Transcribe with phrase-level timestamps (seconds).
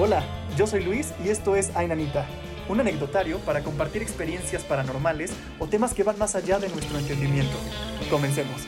[0.00, 0.22] Hola,
[0.56, 2.24] yo soy Luis y esto es Ainanita,
[2.68, 7.56] un anecdotario para compartir experiencias paranormales o temas que van más allá de nuestro entendimiento.
[8.08, 8.64] Comencemos.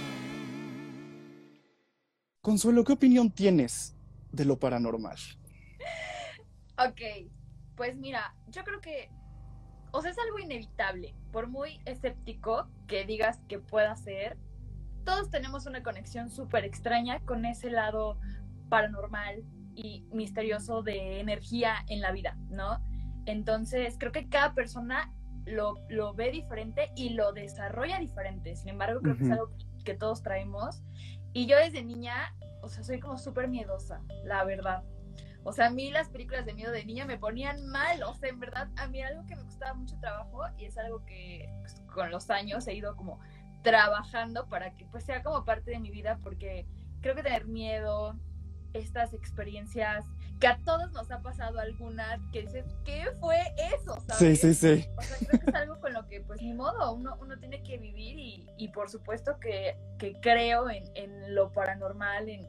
[2.40, 3.94] Consuelo, ¿qué opinión tienes
[4.32, 5.18] de lo paranormal?
[6.76, 7.30] Ok,
[7.76, 9.08] pues mira, yo creo que,
[9.92, 14.36] o sea, es algo inevitable, por muy escéptico que digas que pueda ser,
[15.04, 18.18] todos tenemos una conexión súper extraña con ese lado
[18.68, 19.44] paranormal
[19.82, 22.80] y misterioso de energía en la vida, ¿no?
[23.26, 25.12] Entonces, creo que cada persona
[25.46, 28.56] lo, lo ve diferente y lo desarrolla diferente.
[28.56, 29.50] Sin embargo, creo que es algo
[29.84, 30.82] que todos traemos.
[31.32, 34.82] Y yo desde niña, o sea, soy como súper miedosa, la verdad.
[35.42, 38.02] O sea, a mí las películas de miedo de niña me ponían mal.
[38.02, 41.04] O sea, en verdad, a mí algo que me costaba mucho trabajo y es algo
[41.06, 43.20] que pues, con los años he ido como
[43.62, 46.66] trabajando para que pues sea como parte de mi vida porque
[47.02, 48.18] creo que tener miedo,
[48.72, 50.04] estas experiencias
[50.40, 53.38] que a todos nos ha pasado alguna que dices, ¿qué fue
[53.74, 54.02] eso?
[54.18, 54.86] Sí, sí, sí.
[54.96, 57.62] O sea, creo que es algo con lo que pues ni modo, uno, uno tiene
[57.62, 62.48] que vivir y, y por supuesto que, que creo en, en, lo paranormal, en,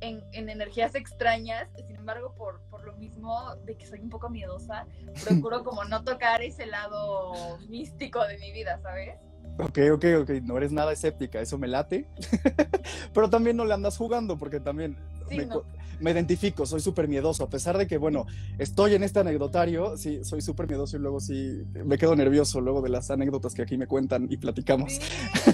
[0.00, 4.28] en, en, energías extrañas, sin embargo, por, por lo mismo de que soy un poco
[4.28, 4.86] miedosa,
[5.24, 9.18] procuro como no tocar ese lado místico de mi vida, ¿sabes?
[9.60, 12.06] Ok, ok, ok, no eres nada escéptica, eso me late,
[13.14, 14.96] pero también no le andas jugando porque también
[15.28, 15.62] sí, me, no.
[16.00, 18.26] me, identifico, soy súper miedoso, a pesar de que, bueno,
[18.58, 22.80] estoy en este anecdotario, sí, soy súper miedoso y luego sí me quedo nervioso luego
[22.80, 24.94] de las anécdotas que aquí me cuentan y platicamos.
[24.94, 25.00] Sí.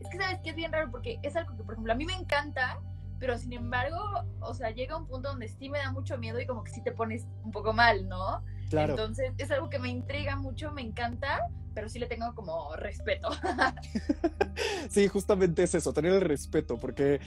[0.00, 2.06] es que sabes que es bien raro porque es algo que, por ejemplo, a mí
[2.06, 2.80] me encanta,
[3.18, 3.98] pero sin embargo,
[4.40, 6.82] o sea, llega un punto donde sí me da mucho miedo y como que sí
[6.82, 8.42] te pones un poco mal, ¿no?
[8.72, 8.94] Claro.
[8.94, 13.28] Entonces es algo que me intriga mucho, me encanta, pero sí le tengo como respeto.
[14.88, 17.20] sí, justamente es eso, tener el respeto, porque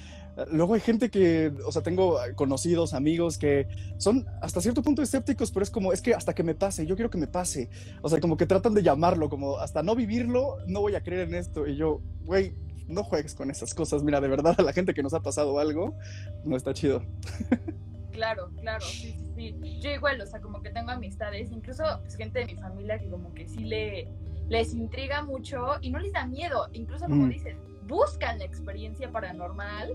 [0.52, 3.68] luego hay gente que, o sea, tengo conocidos, amigos que
[4.00, 6.96] son hasta cierto punto escépticos, pero es como, es que hasta que me pase, yo
[6.96, 7.70] quiero que me pase.
[8.02, 11.28] O sea, como que tratan de llamarlo, como hasta no vivirlo, no voy a creer
[11.28, 11.68] en esto.
[11.68, 12.56] Y yo, güey,
[12.88, 14.02] no juegues con esas cosas.
[14.02, 15.96] Mira, de verdad, a la gente que nos ha pasado algo,
[16.44, 17.04] no está chido.
[18.16, 19.80] claro, claro, sí, sí, sí.
[19.80, 23.10] Yo igual, o sea, como que tengo amistades, incluso pues, gente de mi familia que
[23.10, 24.08] como que sí le,
[24.50, 27.30] les intriga mucho y no les da miedo, incluso como mm.
[27.30, 29.94] dicen, buscan la experiencia paranormal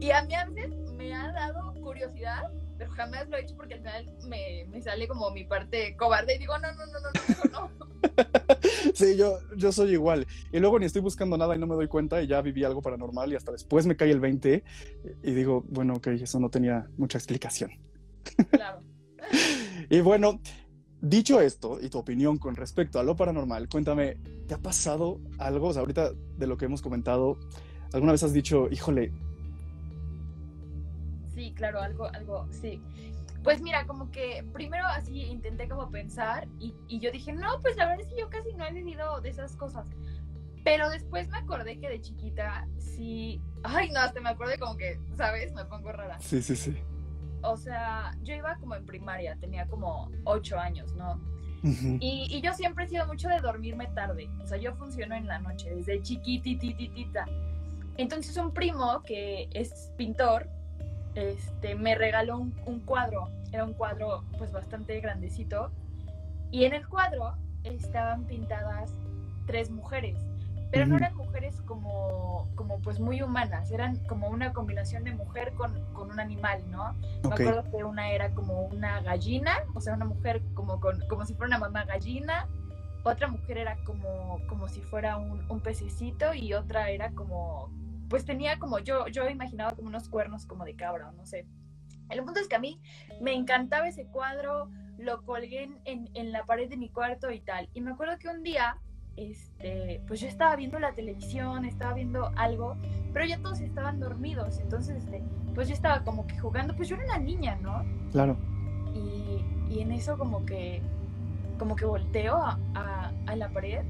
[0.00, 3.74] y a mí a veces me ha dado curiosidad, pero jamás lo he hecho porque
[3.74, 7.10] al final me, me sale como mi parte cobarde y digo, no, no, no, no,
[7.52, 8.94] no, no.
[8.94, 10.26] sí, yo, yo soy igual.
[10.50, 12.80] Y luego ni estoy buscando nada y no me doy cuenta y ya viví algo
[12.80, 14.64] paranormal y hasta después me cae el 20
[15.22, 17.70] y digo, bueno, ok, eso no tenía mucha explicación.
[18.50, 18.80] Claro.
[19.90, 20.40] y bueno,
[21.02, 25.68] Dicho esto, y tu opinión con respecto a lo paranormal, cuéntame, ¿te ha pasado algo?
[25.68, 27.38] O sea, ahorita de lo que hemos comentado,
[27.94, 29.10] ¿alguna vez has dicho, híjole?
[31.40, 32.82] Sí, claro, algo, algo, sí.
[33.42, 37.76] Pues mira, como que primero así intenté como pensar y, y yo dije, no, pues
[37.76, 39.86] la verdad es que yo casi no he vivido de esas cosas.
[40.62, 43.40] Pero después me acordé que de chiquita sí.
[43.62, 45.54] Ay, no, hasta me acordé como que, ¿sabes?
[45.54, 46.20] Me pongo rara.
[46.20, 46.76] Sí, sí, sí
[47.42, 51.14] o sea, yo iba como en primaria, tenía como ocho años, ¿no?
[51.62, 51.98] Uh -huh.
[52.00, 55.26] y, y, yo siempre he sido mucho de dormirme tarde, o sea, yo funciono en
[55.26, 57.26] la noche, desde chiquitititita.
[57.96, 60.48] Entonces un primo que es pintor,
[61.14, 65.70] este, me regaló un, un cuadro, era un cuadro pues bastante grandecito,
[66.50, 67.34] y en el cuadro
[67.64, 68.92] estaban pintadas
[69.46, 70.18] tres mujeres,
[70.70, 75.52] pero no eran mujeres como, como pues muy humanas, eran como una combinación de mujer
[75.54, 76.90] con, con un animal, ¿no?
[77.24, 77.46] Okay.
[77.46, 81.26] Me acuerdo que una era como una gallina, o sea, una mujer como, con, como
[81.26, 82.46] si fuera una mamá gallina,
[83.02, 87.70] otra mujer era como, como si fuera un, un pececito y otra era como,
[88.10, 91.46] pues tenía como, yo, yo imaginaba como unos cuernos como de cabra, no sé.
[92.10, 92.80] El punto es que a mí
[93.22, 97.40] me encantaba ese cuadro, lo colgué en, en, en la pared de mi cuarto y
[97.40, 97.70] tal.
[97.72, 98.76] Y me acuerdo que un día
[99.16, 102.76] este, pues yo estaba viendo la televisión, estaba viendo algo,
[103.12, 105.22] pero ya todos estaban dormidos, entonces, este,
[105.54, 107.84] pues yo estaba como que jugando, pues yo era una niña, ¿no?
[108.12, 108.36] Claro.
[108.94, 110.82] Y, y en eso como que,
[111.58, 113.84] como que volteo a, a, a la pared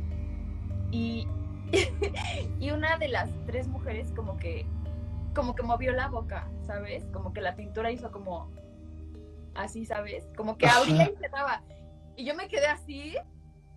[0.90, 1.26] y,
[2.60, 4.66] y una de las tres mujeres como que,
[5.34, 7.04] como que movió la boca, ¿sabes?
[7.12, 8.50] Como que la pintura hizo como
[9.54, 10.26] así, ¿sabes?
[10.36, 11.62] Como que abría y cerraba.
[12.16, 13.14] Y yo me quedé así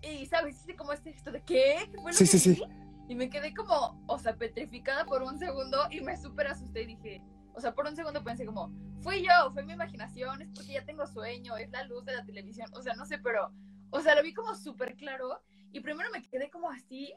[0.01, 0.61] y, ¿sabes?
[0.61, 1.87] Hice como este gesto de ¿qué?
[1.91, 2.63] ¿Qué fue lo sí, que sí, sí.
[3.07, 6.87] Y me quedé como, o sea, petrificada por un segundo y me súper asusté y
[6.87, 7.21] dije,
[7.53, 10.85] o sea, por un segundo pensé como, fui yo, fue mi imaginación, es porque ya
[10.85, 13.51] tengo sueño, es la luz de la televisión, o sea, no sé, pero,
[13.91, 15.41] o sea, lo vi como súper claro
[15.71, 17.13] y primero me quedé como así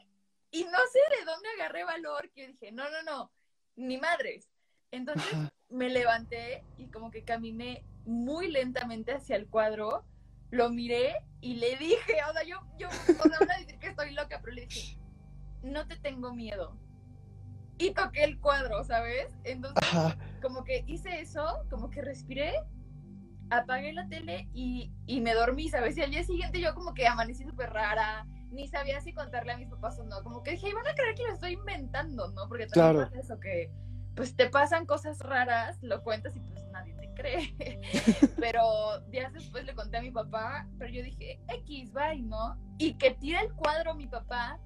[0.51, 3.31] y no sé de dónde agarré valor que dije, no, no, no,
[3.75, 4.49] ni madres.
[4.91, 5.33] Entonces,
[5.69, 10.05] me levanté y como que caminé muy lentamente hacia el cuadro,
[10.49, 12.91] lo miré y le dije, o sea, yo, yo, o
[13.29, 14.97] sea, van a decir que estoy loca, pero le dije,
[15.61, 16.77] no te tengo miedo.
[17.77, 19.35] Y toqué el cuadro, ¿sabes?
[19.43, 19.83] Entonces,
[20.41, 22.53] como que hice eso, como que respiré,
[23.49, 25.97] apagué la tele y, y me dormí, ¿sabes?
[25.97, 29.57] Y al día siguiente yo como que amanecí súper rara, ni sabía si contarle a
[29.57, 30.23] mis papás o no.
[30.23, 32.47] Como que dije, van a creer que lo estoy inventando, ¿no?
[32.47, 33.71] Porque también pasa eso que,
[34.15, 37.79] pues te pasan cosas raras, lo cuentas y pues nadie te cree.
[38.39, 42.57] pero días después le conté a mi papá, pero yo dije, X, bye, ¿no?
[42.77, 44.59] Y que tira el cuadro mi papá,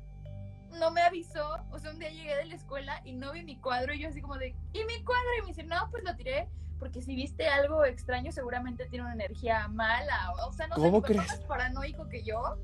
[0.80, 1.58] no me avisó.
[1.72, 4.10] O sea, un día llegué de la escuela y no vi mi cuadro y yo
[4.10, 5.30] así como de, ¿y mi cuadro?
[5.40, 6.50] Y me dice, no, pues lo tiré
[6.82, 10.34] porque si viste algo extraño seguramente tiene una energía mala.
[10.48, 12.58] O sea, no sé, mi papá más paranoico que yo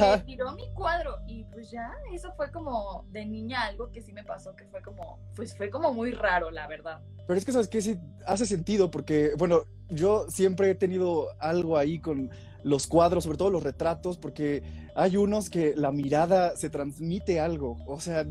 [0.00, 4.12] me tiró mi cuadro y pues ya, eso fue como de niña algo que sí
[4.12, 7.00] me pasó, que fue como, pues fue como muy raro, la verdad.
[7.26, 7.80] Pero es que, ¿sabes qué?
[7.80, 12.30] Sí, hace sentido porque, bueno, yo siempre he tenido algo ahí con
[12.62, 14.62] los cuadros, sobre todo los retratos, porque
[14.94, 18.24] hay unos que la mirada se transmite algo, o sea,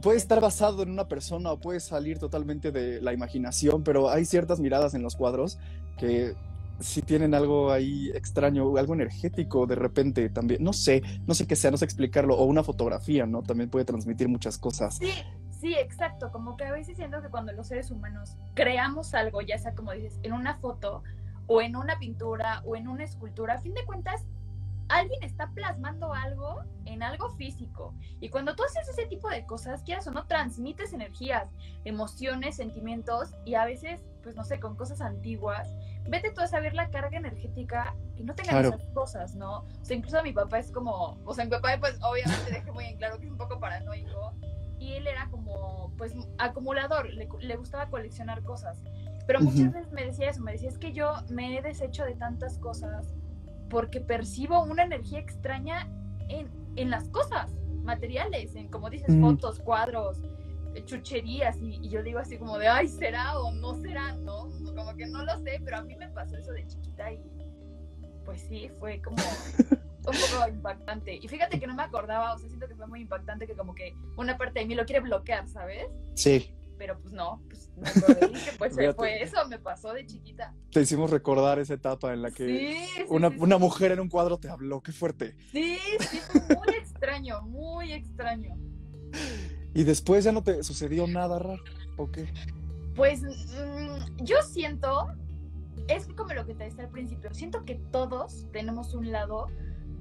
[0.00, 4.24] puede estar basado en una persona o puede salir totalmente de la imaginación, pero hay
[4.24, 5.58] ciertas miradas en los cuadros
[5.98, 6.34] que
[6.82, 11.56] si tienen algo ahí extraño, algo energético de repente también, no sé, no sé qué
[11.56, 13.42] sea, no sé explicarlo, o una fotografía, ¿no?
[13.42, 14.98] También puede transmitir muchas cosas.
[14.98, 15.12] Sí,
[15.50, 19.58] sí, exacto, como que a veces siento que cuando los seres humanos creamos algo, ya
[19.58, 21.02] sea como dices, en una foto
[21.46, 24.24] o en una pintura o en una escultura, a fin de cuentas
[24.88, 27.94] alguien está plasmando algo en algo físico.
[28.20, 31.48] Y cuando tú haces ese tipo de cosas, quieras o no, transmites energías,
[31.84, 35.68] emociones, sentimientos y a veces, pues no sé, con cosas antiguas,
[36.08, 39.60] vete tú a saber la carga energética que no tengan esas cosas, ¿no?
[39.60, 42.84] O sea, incluso mi papá es como, o sea, mi papá pues obviamente dejé muy
[42.86, 44.34] en claro que es un poco paranoico
[44.82, 48.82] y él era como, pues, acumulador, le, gustaba coleccionar cosas.
[49.28, 52.16] Pero muchas veces me decía eso, me decía, es que yo me he deshecho de
[52.16, 53.14] tantas cosas
[53.72, 55.88] porque percibo una energía extraña
[56.28, 56.46] en,
[56.76, 57.50] en las cosas
[57.82, 60.18] materiales, en como dices, fotos, cuadros,
[60.84, 64.12] chucherías, y, yo digo así como de, ay, ¿será o no será?
[64.16, 67.22] No, como que no lo sé, pero a mí me pasó eso de chiquita y
[68.26, 69.16] pues sí, fue como
[69.70, 71.14] un poco impactante.
[71.16, 73.74] Y fíjate que no me acordaba, o sea, siento que fue muy impactante que como
[73.74, 75.86] que una parte de mí lo quiere bloquear, ¿sabes?
[76.14, 80.52] Sí pero pues no, pues me acordé que pues fue eso, me pasó de chiquita.
[80.72, 84.48] Te hicimos recordar esa etapa en la que una, una mujer en un cuadro te
[84.48, 85.36] habló, qué fuerte.
[85.52, 88.56] Sí, sí, fue muy extraño, muy extraño.
[89.72, 91.62] ¿Y después ya no te sucedió nada raro?
[91.98, 92.32] ¿O qué?
[92.96, 95.06] Pues mm, yo siento,
[95.86, 99.46] es como lo que te decía al principio, siento que todos tenemos un lado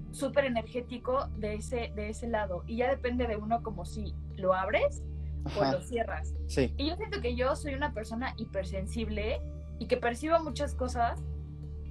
[0.09, 4.55] súper energético de ese, de ese lado y ya depende de uno como si lo
[4.55, 5.03] abres
[5.43, 6.33] o lo cierras.
[6.47, 6.73] Sí.
[6.77, 9.41] Y yo siento que yo soy una persona hipersensible
[9.79, 11.19] y que percibo muchas cosas,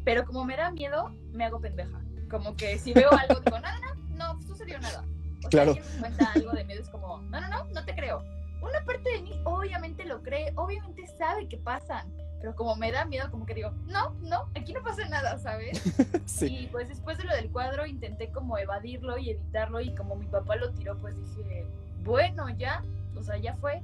[0.05, 2.00] pero como me da miedo, me hago pendeja.
[2.31, 5.05] Como que si veo algo, digo, no, no, no, no sucedió nada.
[5.44, 5.75] O claro.
[5.75, 8.23] sea, me cuenta algo de miedo, es como, no, no, no, no te creo.
[8.61, 12.06] Una parte de mí obviamente lo cree, obviamente sabe que pasan,
[12.41, 15.82] pero como me da miedo, como que digo, no, no, aquí no pasa nada, ¿sabes?
[16.26, 16.46] sí.
[16.46, 20.26] Y pues después de lo del cuadro intenté como evadirlo y evitarlo y como mi
[20.26, 21.67] papá lo tiró, pues dije,
[22.03, 22.82] bueno, ya,
[23.17, 23.83] o sea, ya fue.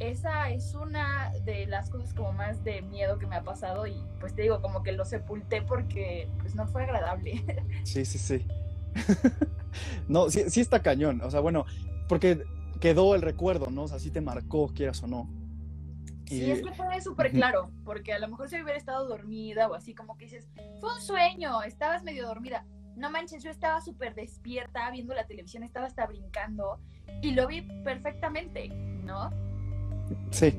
[0.00, 3.94] Esa es una de las cosas como más de miedo que me ha pasado y
[4.18, 7.44] pues te digo, como que lo sepulté porque pues no fue agradable.
[7.84, 8.46] Sí, sí, sí.
[10.08, 11.64] no, sí, sí está cañón, o sea, bueno,
[12.08, 12.44] porque
[12.80, 13.84] quedó el recuerdo, ¿no?
[13.84, 15.28] O sea, sí te marcó, quieras o no.
[16.26, 19.74] Sí, es que fue súper claro, porque a lo mejor si hubiera estado dormida o
[19.74, 20.48] así, como que dices,
[20.80, 22.66] fue un sueño, estabas medio dormida.
[22.96, 26.78] No manches, yo estaba súper despierta viendo la televisión, estaba hasta brincando
[27.22, 29.30] y lo vi perfectamente, ¿no?
[30.30, 30.54] Sí.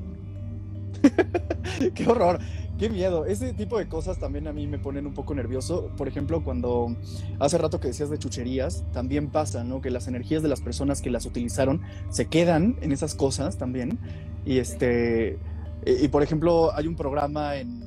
[1.94, 2.38] qué horror,
[2.78, 3.24] qué miedo.
[3.24, 5.90] Ese tipo de cosas también a mí me ponen un poco nervioso.
[5.96, 6.94] Por ejemplo, cuando
[7.38, 9.80] hace rato que decías de chucherías, también pasa, ¿no?
[9.80, 13.98] Que las energías de las personas que las utilizaron se quedan en esas cosas también.
[14.44, 15.38] Y este,
[15.84, 17.84] y, por ejemplo, hay un programa en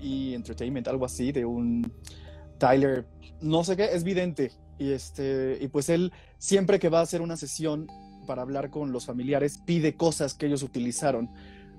[0.00, 0.34] E!
[0.34, 1.92] Entertainment, algo así, de un
[2.60, 3.06] Tyler,
[3.40, 4.52] no sé qué, es vidente.
[4.78, 7.88] Y, este, y pues él, siempre que va a hacer una sesión
[8.26, 11.28] para hablar con los familiares, pide cosas que ellos utilizaron,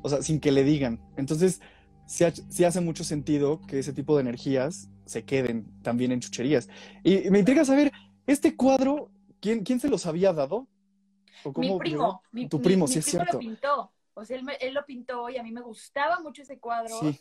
[0.01, 0.99] o sea, sin que le digan.
[1.15, 1.61] Entonces,
[2.05, 2.25] sí,
[2.65, 6.67] hace mucho sentido que ese tipo de energías se queden también en chucherías.
[7.03, 7.91] Y, me intriga saber,
[8.27, 9.09] este cuadro,
[9.39, 10.67] ¿quién, quién se los había dado?
[11.55, 12.21] mi primo.
[12.49, 13.33] tu primo, sí es cierto.
[13.33, 13.91] lo pintó.
[14.13, 16.99] O sea, él, él, lo pintó y a mí me gustaba mucho ese cuadro.
[16.99, 17.19] Sí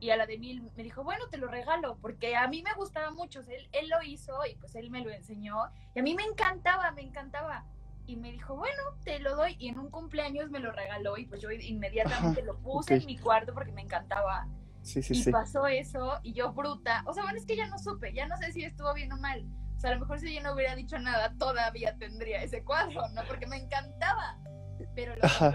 [0.00, 2.74] y a la de Mil me dijo, bueno, te lo regalo, porque a mí me
[2.74, 5.56] gustaba mucho, él, él lo hizo y pues él me lo enseñó
[5.94, 7.64] y a mí me encantaba, me encantaba.
[8.06, 9.56] y me dijo, bueno, te lo doy.
[9.58, 13.18] Y en un cumpleaños me lo regaló y pues yo inmediatamente lo puse en mi
[13.18, 14.48] cuarto porque me encantaba.
[14.82, 17.02] Sí, sí, y pasó eso y yo bruta.
[17.06, 19.16] O sea, bueno, es que ya no supe, ya no sé si estuvo bien o
[19.18, 19.44] mal.
[19.76, 23.08] O sea, a lo mejor si yo no hubiera dicho nada, todavía tendría ese cuadro,
[23.10, 23.22] ¿no?
[23.26, 24.38] Porque me encantaba.
[24.96, 25.12] Pero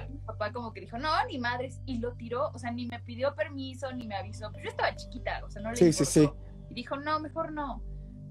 [0.07, 1.81] mi papá como que dijo, no, ni madres.
[1.87, 4.51] Y lo tiró, o sea, ni me pidió permiso, ni me avisó.
[4.51, 6.29] Pero yo estaba chiquita, o sea, no le sí, sí, sí.
[6.69, 7.83] Y dijo, no, mejor no.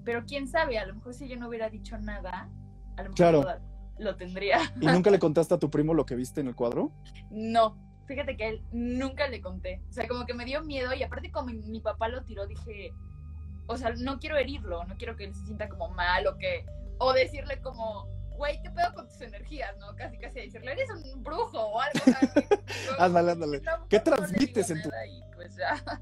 [0.05, 2.49] Pero quién sabe, a lo mejor si yo no hubiera dicho nada,
[2.95, 3.45] a lo mejor claro.
[3.99, 4.59] lo tendría.
[4.79, 6.93] ¿Y nunca le contaste a tu primo lo que viste en el cuadro?
[7.29, 7.77] No,
[8.07, 9.81] fíjate que a él nunca le conté.
[9.89, 12.93] O sea, como que me dio miedo y aparte como mi, papá lo tiró, dije,
[13.67, 16.65] o sea, no quiero herirlo, no quiero que él se sienta como mal o que,
[16.99, 18.07] o decirle como,
[18.41, 19.77] güey, ¿qué pedo con tus energías?
[19.77, 19.95] ¿No?
[19.95, 21.99] Casi, casi decirle, eres un brujo o algo.
[22.97, 23.61] ándale, ándale.
[23.87, 24.89] ¿Qué transmites en tu...?
[25.35, 26.01] pues ya.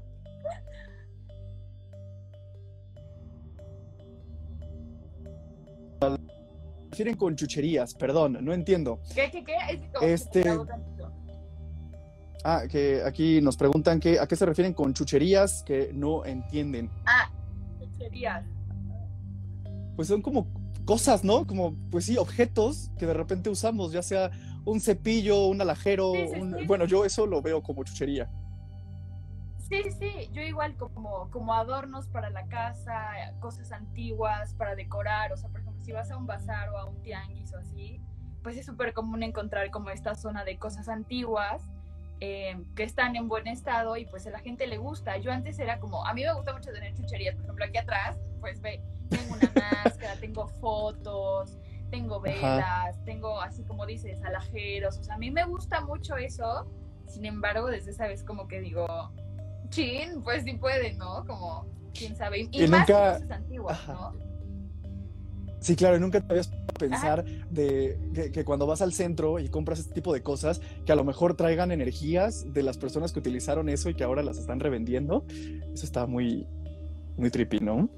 [6.90, 7.94] refieren con chucherías?
[7.94, 9.00] Perdón, no entiendo.
[9.14, 9.54] ¿Qué, qué, qué?
[10.00, 10.44] este...
[12.42, 16.90] Ah, que aquí nos preguntan que, a qué se refieren con chucherías que no entienden.
[17.04, 17.30] Ah,
[17.78, 18.46] chucherías.
[19.94, 21.46] Pues son como cosas, ¿no?
[21.46, 24.30] Como, pues sí, objetos que de repente usamos, ya sea
[24.64, 26.12] un cepillo, un alajero,
[26.66, 28.30] bueno, yo eso lo veo como chuchería.
[29.58, 35.36] Sí, sí, yo igual como, como adornos para la casa, cosas antiguas para decorar, o
[35.36, 38.00] sea, por ejemplo, si vas a un bazar o a un tianguis o así,
[38.42, 41.62] pues es súper común encontrar como esta zona de cosas antiguas
[42.20, 45.16] eh, que están en buen estado y pues a la gente le gusta.
[45.18, 48.18] Yo antes era como, a mí me gusta mucho tener chucherías, por ejemplo, aquí atrás,
[48.40, 49.52] pues ve, tengo una
[49.84, 51.58] máscara, tengo fotos,
[51.90, 56.70] tengo velas, tengo así como dices, alajeros, o sea, a mí me gusta mucho eso,
[57.06, 58.86] sin embargo, desde esa vez como que digo,
[59.70, 61.24] chin, pues sí puede, ¿no?
[61.26, 62.48] Como, quién sabe.
[62.50, 63.14] Y, más nunca...
[63.14, 64.29] cosas antiguas, ¿no?
[65.60, 69.78] Sí, claro, y nunca te habías pensar de que, cuando vas al centro y compras
[69.78, 73.68] este tipo de cosas, que a lo mejor traigan energías de las personas que utilizaron
[73.68, 75.24] eso y que ahora las están revendiendo.
[75.28, 76.46] Eso está muy,
[77.16, 77.90] muy trippy, ¿no?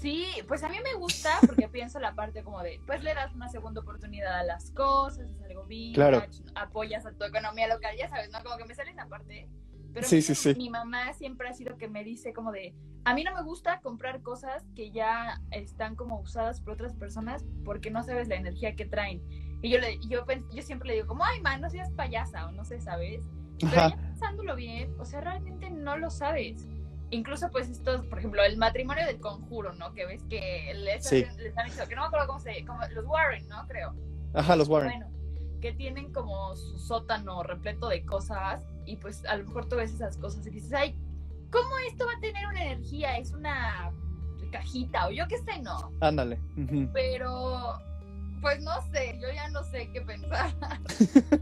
[0.00, 3.34] Sí, pues a mí me gusta porque pienso la parte como de, pues le das
[3.34, 6.00] una segunda oportunidad a las cosas, es algo bien,
[6.54, 8.42] apoyas a tu economía local, ya sabes, ¿no?
[8.44, 9.48] Como que me sale esa parte.
[9.92, 10.54] Pero sí, sí, sí.
[10.54, 13.80] mi mamá siempre ha sido que me dice como de, a mí no me gusta
[13.80, 18.76] comprar cosas que ya están como usadas por otras personas porque no sabes la energía
[18.76, 19.22] que traen.
[19.62, 22.52] Y yo, le, yo, yo siempre le digo como, ay, man, no seas payasa o
[22.52, 23.20] no sé, ¿sabes?
[23.58, 26.68] Pero ya pensándolo bien, o sea, realmente no lo sabes
[27.10, 29.92] incluso pues estos, por ejemplo, el matrimonio del conjuro, ¿no?
[29.94, 33.04] Que ves que les, les han dicho, que no me acuerdo cómo se, como los
[33.06, 33.66] Warren, ¿no?
[33.66, 33.94] Creo.
[34.34, 35.00] Ajá, los Warren.
[35.00, 39.76] Bueno, que tienen como su sótano repleto de cosas y pues a lo mejor tú
[39.76, 40.96] ves esas cosas y dices, ay,
[41.50, 43.18] ¿cómo esto va a tener una energía?
[43.18, 43.92] Es una
[44.50, 45.92] cajita o yo qué sé, ¿no?
[46.00, 46.40] Ándale.
[46.94, 47.74] Pero,
[48.40, 50.54] pues no sé, yo ya no sé qué pensar.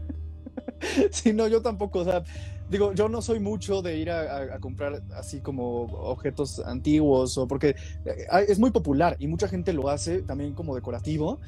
[1.11, 2.23] sí, no, yo tampoco, o sea,
[2.69, 7.75] digo, yo no soy mucho de ir a, comprar así como objetos antiguos o porque
[8.05, 11.39] eh, es muy popular y mucha gente lo hace también como decorativo.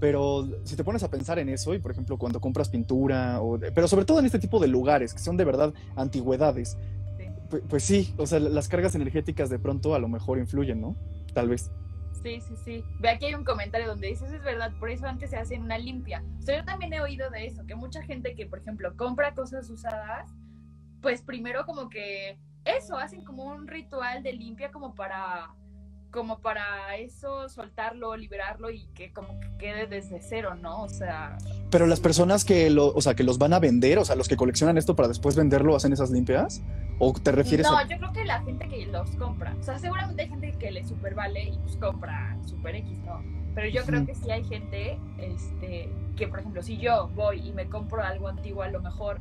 [0.00, 3.58] Pero si te pones a pensar en eso, y por ejemplo cuando compras pintura, o
[3.58, 6.76] pero sobre todo en este tipo de lugares que son de verdad antigüedades,
[7.50, 10.96] Pues, pues sí, o sea, las cargas energéticas de pronto a lo mejor influyen, ¿no?
[11.32, 11.70] Tal vez.
[12.22, 12.84] Sí, sí, sí.
[13.00, 15.76] Ve aquí hay un comentario donde dices, es verdad, por eso antes se hacen una
[15.78, 16.24] limpia.
[16.38, 19.34] O sea, yo también he oído de eso, que mucha gente que, por ejemplo, compra
[19.34, 20.30] cosas usadas,
[21.02, 25.50] pues primero como que eso, hacen como un ritual de limpia como para
[26.14, 30.82] como para eso soltarlo, liberarlo y que como que quede desde cero, ¿no?
[30.82, 31.36] O sea.
[31.70, 34.28] Pero las personas que lo, o sea, que los van a vender, o sea, los
[34.28, 36.62] que coleccionan esto para después venderlo, hacen esas limpias.
[37.00, 37.84] ¿O te refieres no, a.?
[37.84, 39.56] No, yo creo que la gente que los compra.
[39.58, 43.20] O sea, seguramente hay gente que le super vale y pues compra super X, ¿no?
[43.56, 47.52] Pero yo creo que sí hay gente, este, que por ejemplo, si yo voy y
[47.52, 49.20] me compro algo antiguo, a lo mejor,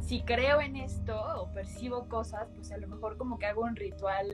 [0.00, 3.76] si creo en esto o percibo cosas, pues a lo mejor como que hago un
[3.76, 4.26] ritual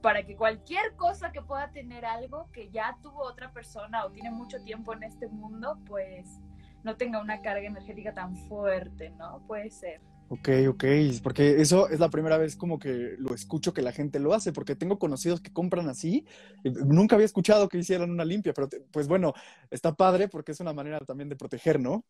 [0.00, 4.30] para que cualquier cosa que pueda tener algo que ya tuvo otra persona o tiene
[4.30, 6.40] mucho tiempo en este mundo, pues
[6.84, 9.42] no tenga una carga energética tan fuerte, ¿no?
[9.46, 10.00] Puede ser.
[10.30, 10.84] Ok, ok,
[11.22, 14.52] porque eso es la primera vez como que lo escucho que la gente lo hace,
[14.52, 16.26] porque tengo conocidos que compran así,
[16.64, 19.32] nunca había escuchado que hicieran una limpia, pero pues bueno,
[19.70, 22.04] está padre porque es una manera también de proteger, ¿no?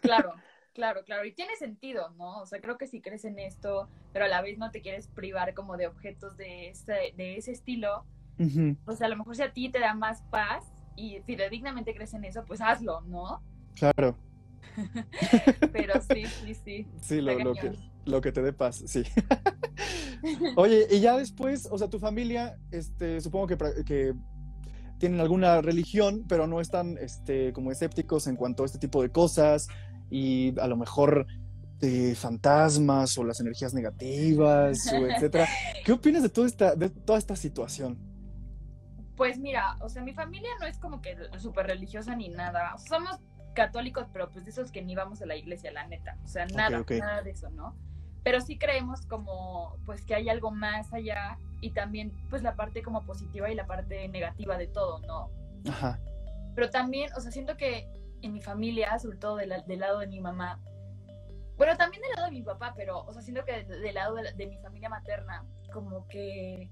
[0.00, 0.32] Claro,
[0.74, 2.40] Claro, claro, y tiene sentido, ¿no?
[2.40, 5.06] O sea, creo que si crees en esto, pero a la vez no te quieres
[5.06, 8.06] privar como de objetos de ese, de ese estilo,
[8.84, 10.64] pues a lo mejor si a ti te da más paz
[10.96, 13.42] y fidedignamente crees en eso, pues hazlo, ¿no?
[13.76, 14.16] Claro.
[15.72, 16.86] pero sí, sí, sí.
[17.02, 17.72] Sí, lo, lo, que,
[18.06, 19.04] lo que te dé paz, sí.
[20.56, 24.14] Oye, y ya después, o sea, tu familia, este, supongo que, que
[24.98, 29.10] tienen alguna religión, pero no están este, como escépticos en cuanto a este tipo de
[29.10, 29.68] cosas
[30.12, 31.26] y a lo mejor
[31.78, 35.48] de fantasmas o las energías negativas o etcétera.
[35.84, 37.98] ¿Qué opinas de toda esta, de toda esta situación?
[39.16, 42.76] Pues mira, o sea, mi familia no es como que súper religiosa ni nada.
[42.76, 43.18] Somos
[43.54, 46.18] católicos, pero pues de esos que ni vamos a la iglesia, la neta.
[46.24, 47.74] O sea, nada, nada de eso, ¿no?
[48.22, 52.82] Pero sí creemos como, pues que hay algo más allá y también, pues la parte
[52.82, 55.30] como positiva y la parte negativa de todo, ¿no?
[55.68, 55.98] Ajá.
[56.54, 57.88] Pero también, o sea, siento que
[58.22, 60.60] en mi familia, sobre todo del, lado de mi mamá,
[61.56, 64.46] bueno, también del lado de mi papá, pero, o sea, siento que del, lado de,
[64.46, 66.68] mi familia materna, como que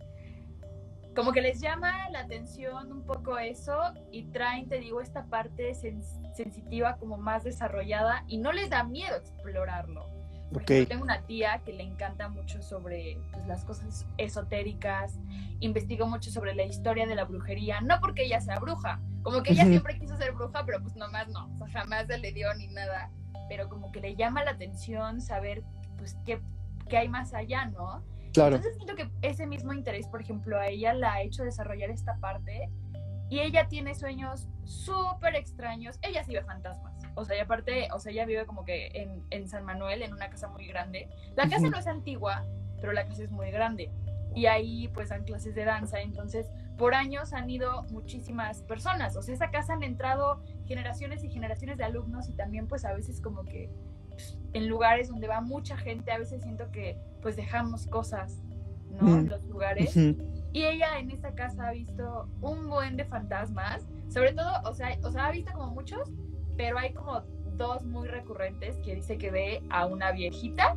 [1.15, 3.77] como que les llama la atención un poco eso
[4.13, 9.17] y traen, te digo, esta parte sensitiva como más desarrollada y no les da miedo
[9.17, 10.09] explorarlo.
[10.53, 15.19] Porque tengo una tía que le encanta mucho sobre pues, las cosas esotéricas,
[15.61, 19.53] investigó mucho sobre la historia de la brujería, no porque ella sea bruja, como que
[19.53, 22.53] ella siempre quiso ser bruja, pero pues nomás no, o sea, jamás se le dio
[22.55, 23.11] ni nada,
[23.49, 25.63] pero como que le llama la atención saber
[25.99, 26.41] pues qué,
[26.89, 28.03] qué hay más allá, ¿no?
[28.33, 28.57] Claro.
[28.57, 32.17] Entonces siento que ese mismo interés, por ejemplo, a ella la ha hecho desarrollar esta
[32.17, 32.71] parte
[33.31, 35.99] y ella tiene sueños súper extraños.
[36.03, 36.95] Ella sí ve fantasmas.
[37.15, 40.13] O sea, y aparte, o sea, ella vive como que en, en San Manuel, en
[40.13, 41.09] una casa muy grande.
[41.37, 42.45] La casa no es antigua,
[42.81, 43.93] pero la casa es muy grande.
[44.35, 46.01] Y ahí pues dan clases de danza.
[46.01, 46.51] Entonces,
[46.81, 49.15] por años han ido muchísimas personas.
[49.15, 52.95] O sea, esa casa han entrado generaciones y generaciones de alumnos y también pues a
[52.95, 53.71] veces como que
[54.55, 58.39] en lugares donde va mucha gente, a veces siento que pues dejamos cosas,
[58.99, 59.15] ¿no?
[59.15, 59.95] En los lugares.
[59.95, 64.97] Y ella en esta casa ha visto un buen de fantasmas, sobre todo, o sea,
[65.03, 66.11] o sea, ha visto como muchos,
[66.57, 67.21] pero hay como
[67.59, 70.75] dos muy recurrentes que dice que ve a una viejita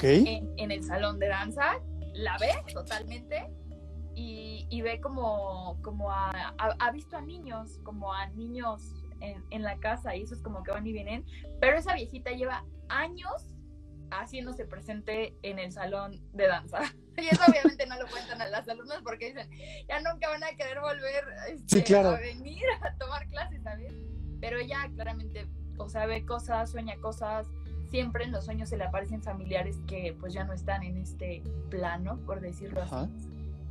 [0.00, 1.74] en, en el salón de danza,
[2.14, 3.46] la ve totalmente
[4.14, 8.94] y, y ve como, como a, ha visto a niños, como a niños
[9.50, 11.24] en, la casa y eso es como que van y vienen,
[11.60, 13.48] pero esa viejita lleva años
[14.10, 16.80] haciéndose presente en el salón de danza.
[17.14, 19.50] Y eso obviamente no lo cuentan a las alumnas porque dicen,
[19.86, 23.92] ya nunca van a querer volver este, a venir a tomar clases, ¿sabes?
[24.40, 27.48] Pero ella claramente, o sea, ve cosas, sueña cosas,
[27.90, 31.42] siempre en los sueños se le aparecen familiares que pues ya no están en este
[31.68, 33.12] plano, por decirlo así.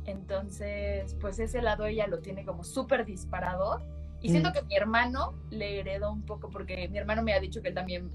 [0.04, 3.80] Entonces, pues ese lado ella lo tiene como súper disparado
[4.20, 4.52] y siento mm.
[4.52, 7.74] que mi hermano le heredó un poco porque mi hermano me ha dicho que él
[7.74, 8.10] también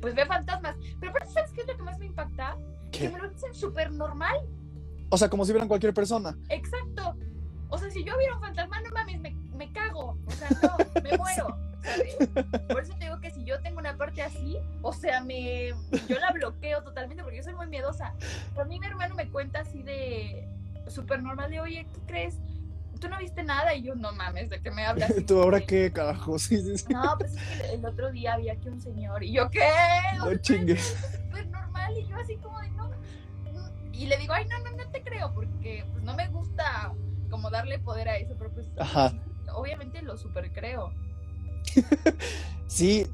[0.00, 0.76] pues ve fantasmas.
[1.00, 2.56] Pero ¿sabes qué es lo que más me impacta?
[2.92, 4.36] Que me lo dicen súper normal.
[5.10, 6.36] O sea, como si vieran cualquier persona.
[6.48, 7.14] Exacto.
[7.68, 10.18] O sea, si yo viera un fantasma, no mames, me, me cago.
[10.26, 11.56] O sea, no, me muero.
[11.82, 12.16] ¿sabes?
[12.68, 15.68] Por eso te digo que si yo tengo una parte así, o sea, me,
[16.08, 18.14] yo la bloqueo totalmente porque yo soy muy miedosa.
[18.56, 20.48] A mí mi hermano me cuenta así de
[20.88, 22.38] súper normal de, oye, ¿qué crees?
[22.98, 25.12] tú no viste nada y yo, no mames, ¿de qué me hablas?
[25.26, 26.38] ¿Tú ahora qué, carajo?
[26.46, 29.68] Sí, No, pues es que el otro día había aquí un señor y yo, ¿qué?
[30.18, 30.96] No chingues.
[31.30, 32.90] Pues normal y yo así como de, no.
[33.92, 36.92] Y le digo, ay, no, no, no te creo porque pues no me gusta
[37.30, 39.12] como darle poder a eso, pero pues Ajá.
[39.54, 40.92] obviamente lo super creo.
[42.66, 43.06] sí,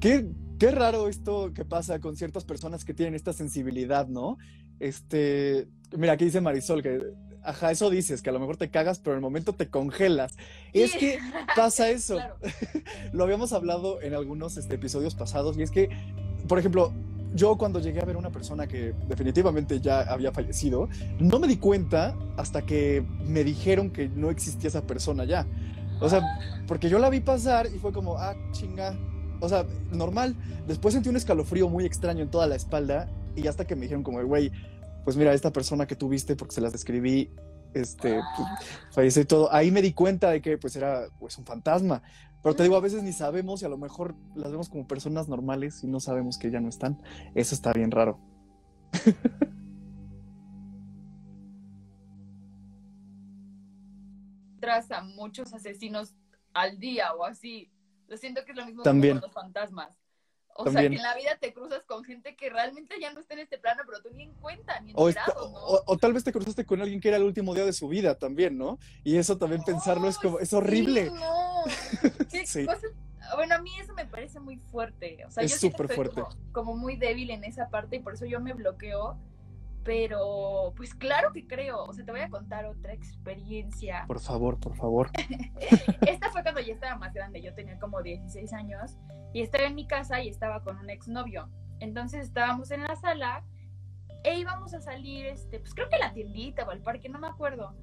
[0.00, 4.38] qué, qué raro esto que pasa con ciertas personas que tienen esta sensibilidad, ¿no?
[4.80, 7.00] Este, mira, aquí dice Marisol que
[7.44, 10.36] Ajá, eso dices, que a lo mejor te cagas, pero en el momento te congelas.
[10.72, 11.18] Es que
[11.56, 12.18] pasa eso.
[13.12, 15.88] lo habíamos hablado en algunos este, episodios pasados, y es que,
[16.46, 16.92] por ejemplo,
[17.34, 21.48] yo cuando llegué a ver a una persona que definitivamente ya había fallecido, no me
[21.48, 25.46] di cuenta hasta que me dijeron que no existía esa persona ya.
[26.00, 26.20] O sea,
[26.66, 28.96] porque yo la vi pasar y fue como, ah, chinga.
[29.40, 30.36] O sea, normal.
[30.68, 34.02] Después sentí un escalofrío muy extraño en toda la espalda y hasta que me dijeron
[34.02, 34.50] como, güey,
[35.04, 37.30] pues mira, esta persona que tuviste, porque se las describí,
[37.74, 38.48] este, pues,
[38.90, 42.02] falleció y todo, ahí me di cuenta de que pues era pues un fantasma.
[42.42, 45.28] Pero te digo, a veces ni sabemos y a lo mejor las vemos como personas
[45.28, 47.00] normales y no sabemos que ya no están.
[47.34, 48.18] Eso está bien raro.
[54.60, 56.14] Tras a muchos asesinos
[56.52, 57.70] al día o así.
[58.08, 59.20] Lo siento que es lo mismo También.
[59.20, 60.01] con los fantasmas.
[60.54, 63.34] O sea, que en la vida te cruzas con gente que realmente ya no está
[63.34, 65.10] en este plano, pero tú ni en cuenta, ni o,
[65.86, 68.16] o, tal vez te cruzaste con alguien que era el último día de su vida
[68.16, 68.78] también, ¿no?
[69.02, 71.10] Y eso también pensarlo es como, es horrible.
[71.10, 71.64] no.
[72.44, 72.66] sí.
[73.34, 75.24] bueno, a mí eso me parece muy fuerte.
[75.26, 76.20] O sea, es súper fuerte.
[76.20, 79.18] Como, como muy débil en esa parte y por eso yo me bloqueo
[79.84, 81.84] pero, pues claro que creo.
[81.84, 84.04] O sea, te voy a contar otra experiencia.
[84.06, 85.10] Por favor, por favor.
[86.06, 87.42] Esta fue cuando ya estaba más grande.
[87.42, 88.96] Yo tenía como 16 años
[89.32, 91.48] y estaba en mi casa y estaba con un exnovio.
[91.80, 93.44] Entonces estábamos en la sala
[94.24, 97.18] e íbamos a salir, este, pues creo que a la tiendita o al parque, no
[97.18, 97.74] me acuerdo.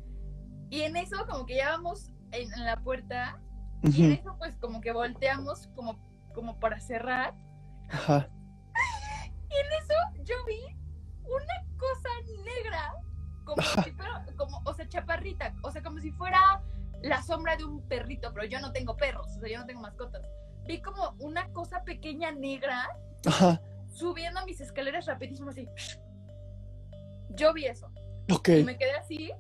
[0.69, 3.41] Y en eso, como que ya vamos en, en la puerta
[3.83, 5.99] y en eso pues como que volteamos como,
[6.33, 7.33] como para cerrar.
[7.89, 8.29] Ajá.
[9.51, 10.78] Y en eso yo vi
[11.29, 12.09] una cosa
[12.43, 12.93] negra,
[13.45, 16.61] como si fuera, como, o sea, chaparrita, o sea, como si fuera
[17.01, 19.81] la sombra de un perrito, pero yo no tengo perros, o sea, yo no tengo
[19.81, 20.21] mascotas.
[20.65, 22.89] Vi como una cosa pequeña negra
[23.25, 23.61] Ajá.
[23.91, 25.67] subiendo mis escaleras rapidísimo así.
[27.29, 27.91] Yo vi eso.
[28.31, 28.49] Ok.
[28.49, 29.31] Y me quedé así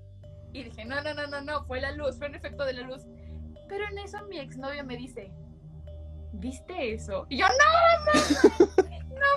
[0.53, 2.81] y dije, no, no, no, no, no, fue la luz, fue un efecto de la
[2.81, 3.05] luz.
[3.67, 5.31] Pero en eso mi exnovio me dice,
[6.33, 7.27] ¿viste eso?
[7.29, 8.88] Y yo, no, mames, no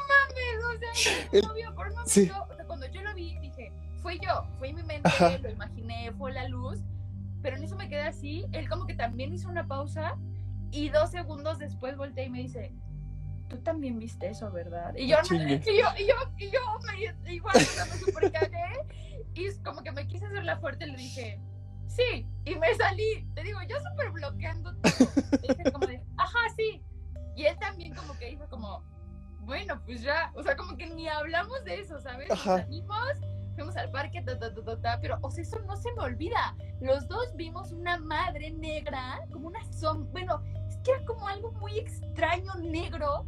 [0.08, 2.30] mames, o sea, El- exnovio, por un momento, sí.
[2.30, 5.38] o sea, cuando yo lo vi, dije, fue yo, fue mi mente, Ajá.
[5.38, 6.80] lo imaginé, fue la luz,
[7.42, 10.16] pero en eso me quedé así, él como que también hizo una pausa
[10.70, 12.72] y dos segundos después volteé y me dice,
[13.48, 14.94] tú también viste eso, ¿verdad?
[14.96, 15.60] Y yo, no, Chingue.
[15.66, 16.60] y yo, y yo, y yo,
[17.24, 18.64] me, igual, me super cagué
[19.34, 21.40] y como que me quise hacer la fuerte y le dije,
[21.86, 26.82] sí, y me salí, te digo, yo súper bloqueando todo, dije como de, ajá, sí,
[27.36, 28.82] y él también como que dijo como,
[29.42, 32.28] bueno, pues ya, o sea, como que ni hablamos de eso, ¿sabes?
[32.28, 33.08] Nos salimos,
[33.54, 36.02] fuimos al parque, ta, ta, ta, ta, ta, pero, o sea, eso no se me
[36.02, 41.26] olvida, los dos vimos una madre negra, como una sombra, bueno, es que era como
[41.28, 43.26] algo muy extraño, negro,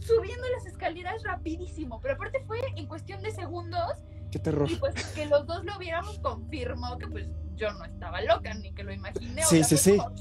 [0.00, 3.92] subiendo las escaleras rapidísimo, pero aparte fue en cuestión de segundos
[4.30, 4.70] Qué terror.
[4.70, 8.72] y pues que los dos lo viéramos confirmó que pues yo no estaba loca ni
[8.72, 9.42] que lo imaginé.
[9.42, 10.14] o Sí, sea, sí, fue como-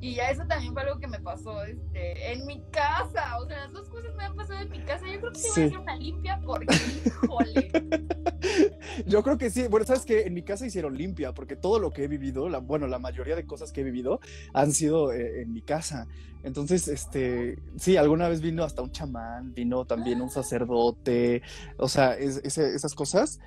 [0.00, 3.38] Y ya eso también fue algo que me pasó este, en mi casa.
[3.38, 5.04] O sea, las dos cosas me han pasado en mi casa.
[5.06, 7.70] Yo creo que sí, voy a hacer una limpia porque, híjole.
[9.06, 9.66] Yo creo que sí.
[9.68, 12.58] Bueno, sabes que en mi casa hicieron limpia, porque todo lo que he vivido, la,
[12.58, 14.20] bueno, la mayoría de cosas que he vivido
[14.54, 16.06] han sido eh, en mi casa.
[16.42, 21.42] Entonces, este, sí, alguna vez vino hasta un chamán, vino también un sacerdote,
[21.76, 23.38] o sea, es- ese- esas cosas.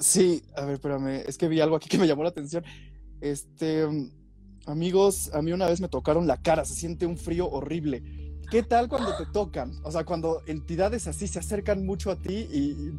[0.00, 2.64] Sí, a ver, espérame, es que vi algo aquí que me llamó la atención.
[3.20, 3.86] Este,
[4.66, 8.02] amigos, a mí una vez me tocaron la cara, se siente un frío horrible.
[8.50, 9.72] ¿Qué tal cuando te tocan?
[9.84, 12.92] O sea, cuando entidades así se acercan mucho a ti y,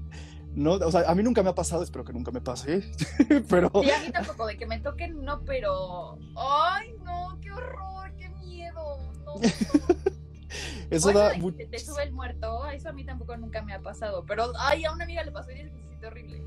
[0.54, 2.84] no, o sea, a mí nunca me ha pasado, espero que nunca me pase,
[3.50, 6.17] pero Y a mí tampoco, de que me toquen, no, pero.
[6.36, 7.38] ¡Ay, no!
[7.41, 8.13] ¡Qué horror!
[8.17, 8.97] ¡Qué miedo!
[9.24, 9.36] No.
[10.89, 14.26] eso da te, te sube el muerto, eso a mí tampoco nunca me ha pasado.
[14.26, 16.43] Pero, ay, a una amiga le pasó y dice que se siente horrible.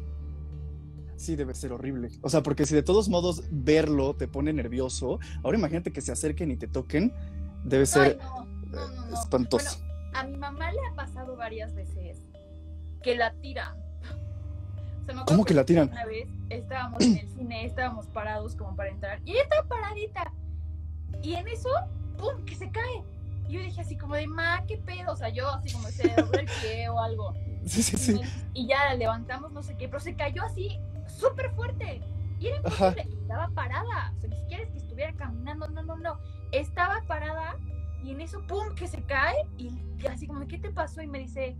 [1.25, 2.11] Sí, debe ser horrible.
[2.21, 6.13] O sea, porque si de todos modos verlo te pone nervioso, ahora imagínate que se
[6.13, 7.15] acerquen y te toquen,
[7.65, 9.21] debe Ay, ser no, no, no, eh, no.
[9.21, 9.79] espantoso.
[10.13, 12.19] A mi mamá le ha pasado varias veces
[13.03, 13.75] que la tiran.
[15.01, 15.89] O sea, me ¿Cómo que la tiran?
[15.89, 20.31] Una vez estábamos en el cine, estábamos parados como para entrar y ella estaba paradita.
[21.23, 21.71] Y en eso,
[22.19, 22.45] ¡pum!
[22.45, 23.03] que se cae.
[23.49, 25.13] Y yo dije así como de, ma, ¿qué pedo?
[25.13, 27.33] O sea, yo así como se dobló el pie o algo.
[27.65, 28.21] Sí, sí, sí.
[28.53, 32.03] y ya la levantamos, no sé qué, pero se cayó así, súper fuerte.
[32.41, 32.89] Y era Ajá.
[32.89, 33.21] imposible.
[33.23, 34.13] Estaba parada.
[34.17, 36.19] O sea, ni siquiera es que estuviera caminando, no, no, no.
[36.53, 37.57] Estaba parada
[38.03, 38.75] y en eso, ¡pum!
[38.75, 39.37] que se cae.
[39.57, 39.71] Y
[40.07, 41.01] así como, ¿qué te pasó?
[41.03, 41.57] Y me dice,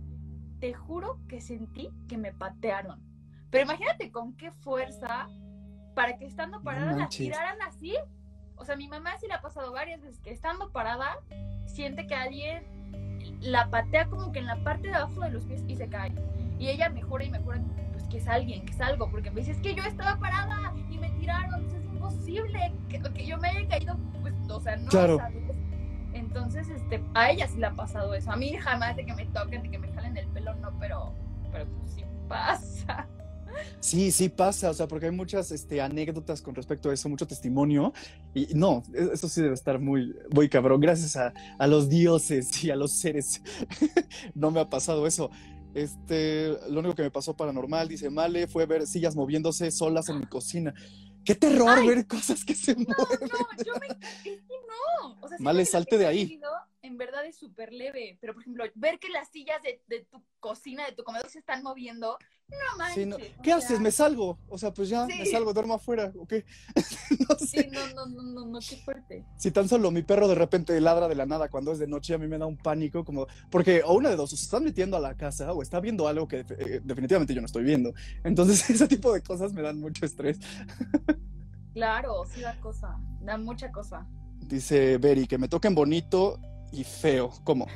[0.59, 3.01] te juro que sentí que me patearon.
[3.49, 5.27] Pero imagínate con qué fuerza
[5.95, 7.19] para que estando parada la manches.
[7.25, 7.95] tiraran así.
[8.57, 11.17] O sea, mi mamá sí le ha pasado varias veces que estando parada
[11.65, 12.63] siente que alguien
[13.41, 16.13] la patea como que en la parte de abajo de los pies y se cae.
[16.59, 17.59] Y ella mejora y mejora,
[18.15, 20.97] que es alguien, que es algo, porque me dice, es que yo estaba parada y
[20.97, 24.89] me tiraron, eso es imposible, que, que yo me haya caído, pues, o sea, no,
[24.89, 25.17] Claro.
[25.17, 25.43] ¿sabes?
[26.13, 28.31] Entonces, este, a ella sí le ha pasado eso.
[28.31, 31.13] A mí jamás de que me toquen, de que me jalen el pelo, no, pero,
[31.51, 33.05] pero pues sí pasa.
[33.81, 37.27] Sí, sí pasa, o sea, porque hay muchas este, anécdotas con respecto a eso, mucho
[37.27, 37.93] testimonio.
[38.33, 40.79] Y no, e- eso sí debe estar muy, muy cabrón.
[40.79, 43.41] Gracias a, a los dioses y a los seres.
[44.35, 45.29] no me ha pasado eso.
[45.75, 50.19] Este, lo único que me pasó paranormal, dice Male, fue ver sillas moviéndose solas en
[50.21, 50.73] mi cocina.
[51.25, 51.87] ¡Qué terror Ay.
[51.87, 53.29] ver cosas que se No, mueven!
[53.29, 53.87] no, yo me.
[53.87, 55.17] Es que no.
[55.21, 56.39] O sea, lo salte de ahí.
[56.85, 58.17] En verdad es súper leve.
[58.21, 61.39] Pero, por ejemplo, ver que las sillas de, de tu cocina, de tu comedor se
[61.39, 62.17] están moviendo,
[62.47, 63.03] no manches.
[63.03, 63.15] Sí, no.
[63.15, 63.79] o ¿Qué sea, haces?
[63.79, 64.37] ¿Me salgo?
[64.47, 66.45] O sea, pues ya, me salgo, duermo afuera, ¿o qué?
[67.27, 67.63] no sé.
[67.63, 69.25] Sí, no, no, no, no, no, qué fuerte.
[69.37, 72.13] Si tan solo mi perro de repente ladra de la nada cuando es de noche,
[72.13, 74.63] a mí me da un pánico, como, porque o una de dos, o se están
[74.63, 77.93] metiendo a la casa o está viendo algo que eh, definitivamente yo no estoy viendo.
[78.23, 80.39] Entonces, ese tipo de cosas me dan mucho estrés.
[81.73, 82.95] Claro, sí da cosa.
[83.21, 84.07] Da mucha cosa.
[84.39, 86.39] Dice Beri, que me toquen bonito
[86.71, 87.31] y feo.
[87.43, 87.67] ¿Cómo?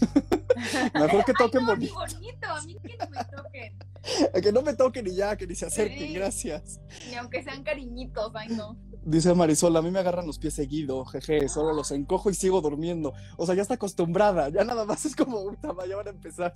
[0.94, 1.94] Mejor que toquen Ay, no, bonito.
[1.94, 2.46] bonito.
[2.48, 3.78] A mí que no me toquen.
[4.42, 6.12] Que no me toquen y ya, que ni se acerquen, Sí.
[6.14, 6.80] gracias.
[7.08, 8.76] Ni aunque sean cariñitos, ay no.
[9.04, 12.60] Dice Marisol, a mí me agarran los pies seguido, jeje, solo los encojo y sigo
[12.60, 13.12] durmiendo.
[13.36, 15.52] O sea, ya está acostumbrada, ya nada más es como,
[15.88, 16.52] ya van a empezar.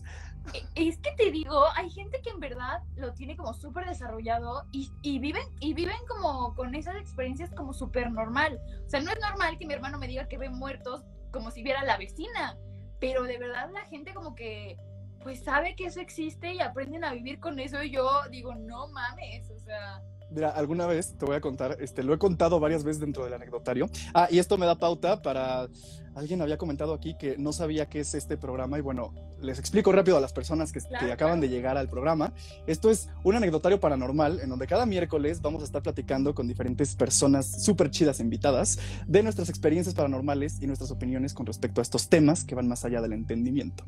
[0.53, 4.65] E- Es que te digo, hay gente que en verdad lo tiene como súper desarrollado
[4.73, 8.61] y, y viven y viven como con esas experiencias como súper normal.
[8.87, 11.05] O sea, no es normal que mi hermano me diga que ve muertos
[11.37, 12.57] como si viera la vecina,
[12.99, 14.77] pero de verdad la gente como que
[15.23, 18.89] pues sabe que eso existe y aprenden a vivir con eso y yo digo, no
[18.89, 22.83] mames, o sea, Mira, alguna vez te voy a contar, este, lo he contado varias
[22.83, 23.89] veces dentro del anecdotario.
[24.13, 25.69] Ah, y esto me da pauta para.
[26.17, 29.93] Alguien había comentado aquí que no sabía qué es este programa, y bueno, les explico
[29.93, 32.33] rápido a las personas que, Claro, que acaban de llegar al programa.
[32.67, 36.97] Esto es un anecdotario paranormal en donde cada miércoles vamos a estar platicando con diferentes
[36.97, 42.09] personas súper chidas invitadas de nuestras experiencias paranormales y nuestras opiniones con respecto a estos
[42.09, 43.85] temas que van más allá del entendimiento.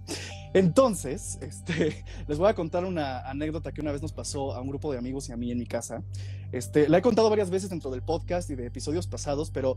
[0.52, 4.68] Entonces, este, les voy a contar una anécdota que una vez nos pasó a un
[4.68, 6.02] grupo de amigos y a mí en mi casa.
[6.52, 9.76] Este, la he contado varias veces dentro del podcast y de episodios pasados, pero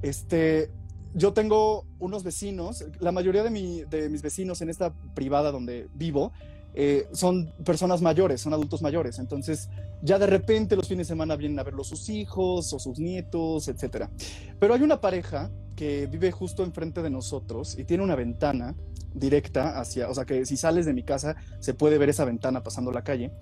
[0.00, 0.70] este,
[1.14, 5.88] yo tengo unos vecinos, la mayoría de, mi- de mis vecinos en esta privada donde
[5.94, 6.32] vivo
[6.74, 9.68] eh, son personas mayores, son adultos mayores, entonces
[10.02, 13.68] ya de repente los fines de semana vienen a verlos sus hijos o sus nietos,
[13.68, 14.10] etcétera.
[14.60, 18.74] Pero hay una pareja que vive justo enfrente de nosotros y tiene una ventana
[19.14, 22.62] directa hacia, o sea que si sales de mi casa se puede ver esa ventana
[22.62, 23.32] pasando la calle.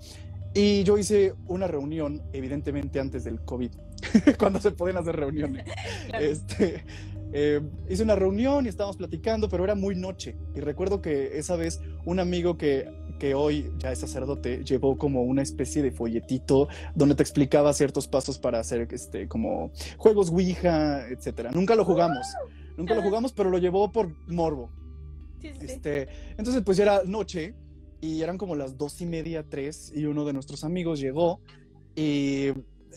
[0.53, 3.71] Y yo hice una reunión, evidentemente antes del COVID,
[4.39, 5.65] cuando se pueden hacer reuniones.
[6.07, 6.25] claro.
[6.25, 6.83] Este,
[7.39, 10.35] eh, hice una reunión y estábamos platicando, pero era muy noche.
[10.55, 15.21] Y recuerdo que esa vez un amigo que, que hoy ya es sacerdote llevó como
[15.21, 21.07] una especie de folletito donde te explicaba ciertos pasos para hacer este, como juegos Ouija,
[21.09, 21.51] etcétera.
[21.51, 22.25] Nunca lo jugamos,
[22.75, 24.71] nunca lo jugamos, pero lo llevó por morbo.
[25.39, 25.65] Sí, sí, sí.
[25.73, 26.07] Este,
[26.39, 27.53] entonces, pues ya era noche
[28.01, 31.39] y eran como las dos y media, tres, y uno de nuestros amigos llegó
[31.95, 32.47] y,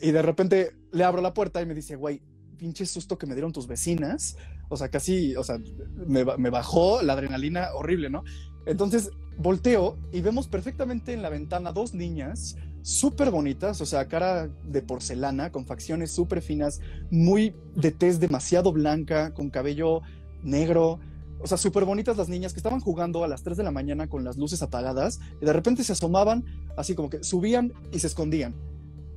[0.01, 2.23] y de repente le abro la puerta y me dice, güey,
[2.61, 4.37] pinche susto que me dieron tus vecinas.
[4.69, 5.59] O sea, casi, o sea,
[6.07, 8.23] me, ba- me bajó la adrenalina horrible, ¿no?
[8.67, 14.49] Entonces volteo y vemos perfectamente en la ventana dos niñas súper bonitas, o sea, cara
[14.65, 20.03] de porcelana, con facciones súper finas, muy de tez demasiado blanca, con cabello
[20.43, 20.99] negro,
[21.43, 24.09] o sea, súper bonitas las niñas que estaban jugando a las 3 de la mañana
[24.09, 26.45] con las luces apagadas y de repente se asomaban,
[26.77, 28.55] así como que subían y se escondían.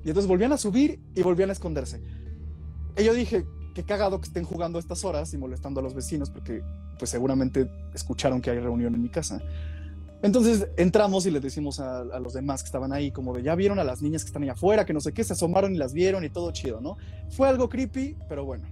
[0.06, 2.02] Y entonces volvían a subir y volvían a esconderse.
[2.98, 5.94] Y yo dije, qué cagado que estén jugando a estas horas y molestando a los
[5.94, 6.62] vecinos porque
[7.00, 9.42] pues seguramente escucharon que hay reunión en mi casa.
[10.22, 13.56] Entonces entramos y les decimos a, a los demás que estaban ahí como de ya
[13.56, 15.78] vieron a las niñas que están ahí afuera, que no sé qué, se asomaron y
[15.78, 16.98] las vieron y todo chido, ¿no?
[17.30, 18.68] Fue algo creepy, pero bueno.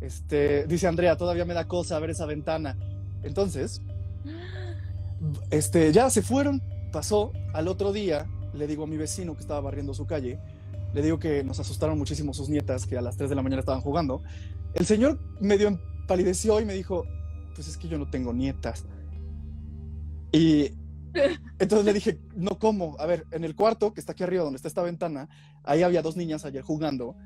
[0.00, 2.76] Este, dice Andrea, todavía me da cosa ver esa ventana.
[3.22, 3.80] Entonces,
[5.50, 7.32] este, ya se fueron, pasó.
[7.54, 10.38] Al otro día le digo a mi vecino que estaba barriendo su calle,
[10.94, 13.60] le digo que nos asustaron muchísimo sus nietas que a las 3 de la mañana
[13.60, 14.22] estaban jugando.
[14.74, 17.04] El señor medio empalideció y me dijo,
[17.54, 18.84] pues es que yo no tengo nietas.
[20.32, 20.70] Y
[21.58, 22.96] entonces le dije, no, ¿cómo?
[22.98, 25.28] A ver, en el cuarto, que está aquí arriba, donde está esta ventana,
[25.64, 27.16] ahí había dos niñas ayer jugando.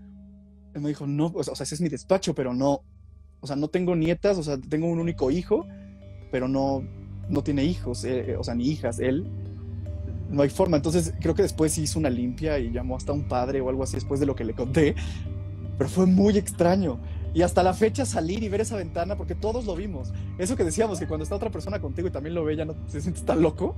[0.75, 2.83] Y me dijo, no, o sea, ese es mi despacho, pero no,
[3.41, 5.67] o sea, no tengo nietas, o sea, tengo un único hijo,
[6.31, 6.85] pero no,
[7.29, 9.27] no tiene hijos, eh, o sea, ni hijas, él.
[10.31, 10.77] No hay forma.
[10.77, 13.97] Entonces creo que después hizo una limpia y llamó hasta un padre o algo así
[13.97, 14.95] después de lo que le conté.
[15.77, 17.01] Pero fue muy extraño.
[17.33, 20.13] Y hasta la fecha salir y ver esa ventana, porque todos lo vimos.
[20.39, 22.75] Eso que decíamos, que cuando está otra persona contigo y también lo ve, ya no
[22.89, 23.77] se siente tan loco.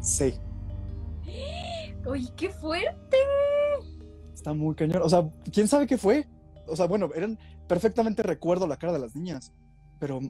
[0.00, 0.34] Sí,
[2.06, 3.16] Oye, qué fuerte.
[4.32, 5.02] está muy cañón.
[5.02, 6.26] O sea, ¿quién sabe qué fue?
[6.68, 9.52] O sea, bueno, eran perfectamente recuerdo la cara de las niñas,
[9.98, 10.20] pero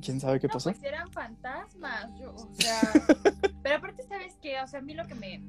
[0.00, 0.70] ¿quién sabe qué No, pasó?
[0.70, 3.10] pues eran fantasmas, yo, o sea,
[3.62, 5.44] pero aparte sabes qué, o sea, a mí lo que me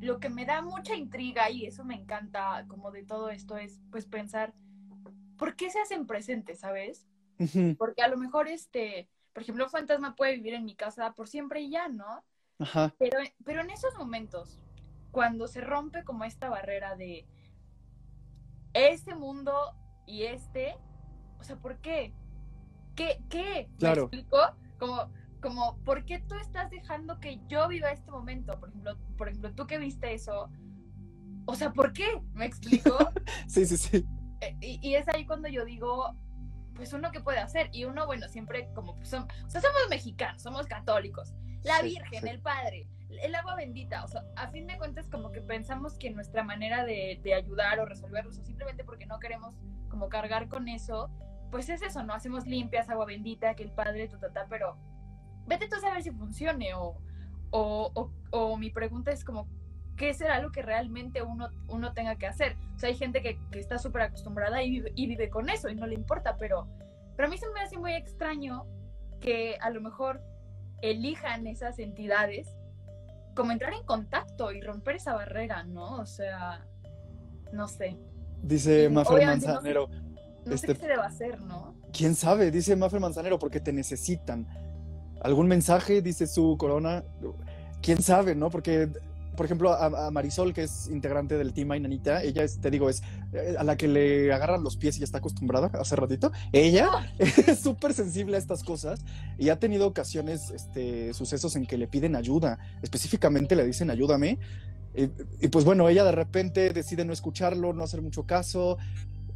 [0.00, 3.80] lo que me da mucha intriga y eso me encanta como de todo esto es
[3.90, 4.54] pues pensar
[5.38, 7.06] ¿por qué se hacen presentes, sabes?
[7.76, 11.28] Porque a lo mejor este, por ejemplo, un fantasma puede vivir en mi casa por
[11.28, 12.24] siempre y ya, ¿no?
[12.58, 14.60] Ajá, Pero pero en esos momentos
[15.12, 17.26] cuando se rompe como esta barrera de
[18.74, 19.52] este mundo
[20.06, 20.76] y este,
[21.38, 22.14] o sea, ¿por qué?
[22.94, 23.22] ¿Qué?
[23.28, 23.68] ¿Qué?
[23.70, 24.02] ¿Me Claro.
[24.02, 24.38] explico?
[24.78, 28.58] Como, como, ¿por qué tú estás dejando que yo viva este momento?
[28.58, 30.50] Por ejemplo, por ejemplo, tú que viste eso,
[31.46, 32.20] o sea, ¿por qué?
[32.34, 32.96] ¿Me explico?
[33.48, 34.06] sí, sí, sí.
[34.40, 36.14] Eh, y, y es ahí cuando yo digo,
[36.74, 37.68] pues uno qué puede hacer.
[37.72, 41.34] Y uno, bueno, siempre como, pues, som- o sea, somos mexicanos, somos católicos.
[41.64, 42.28] La Sí, Virgen, sí.
[42.28, 42.88] el Padre,
[43.22, 44.04] el agua bendita.
[44.04, 47.78] O sea, a fin de cuentas, como que pensamos que nuestra manera de, de ayudar
[47.78, 49.54] o resolverlos, o simplemente porque no queremos
[49.88, 51.08] como cargar con eso,
[51.52, 52.14] pues es eso, ¿no?
[52.14, 54.76] Hacemos limpias, agua bendita, que el padre, tu tata, pero
[55.46, 56.96] vete tú a saber si funcione o,
[57.50, 59.46] o, o, mi pregunta es como,
[59.94, 62.56] ¿qué será lo que realmente uno, uno tenga que hacer?
[62.74, 65.68] O sea, hay gente que, que está súper acostumbrada y vive, y vive con eso
[65.68, 66.66] y no le importa, pero,
[67.16, 68.64] pero a mí se me hace muy extraño
[69.20, 70.22] que a lo mejor
[70.80, 72.48] elijan esas entidades
[73.34, 75.98] como entrar en contacto y romper esa barrera, ¿no?
[75.98, 76.66] O sea,
[77.52, 77.98] no sé.
[78.42, 79.86] Dice Maffer Manzanero.
[79.88, 80.01] No sé,
[80.50, 81.74] este, qué se debe hacer, ¿no?
[81.92, 82.50] ¿Quién sabe?
[82.50, 84.46] Dice Maffer Manzanero, porque te necesitan.
[85.22, 86.02] ¿Algún mensaje?
[86.02, 87.04] Dice su corona.
[87.80, 88.50] ¿Quién sabe, no?
[88.50, 88.90] Porque
[89.36, 93.02] por ejemplo, a, Marisol, que es integrante del Team Ainanita, ella es, te digo, es
[93.32, 96.32] eh, a la que le agarran los pies y ya está acostumbrada hace ratito.
[96.52, 99.00] Ella es súper sensible a estas cosas
[99.38, 102.58] y ha tenido ocasiones, este, sucesos en que le piden ayuda.
[102.82, 104.38] Específicamente le dicen, ayúdame.
[104.94, 108.76] y, pues bueno, ella de repente decide no escucharlo, no hacer mucho caso,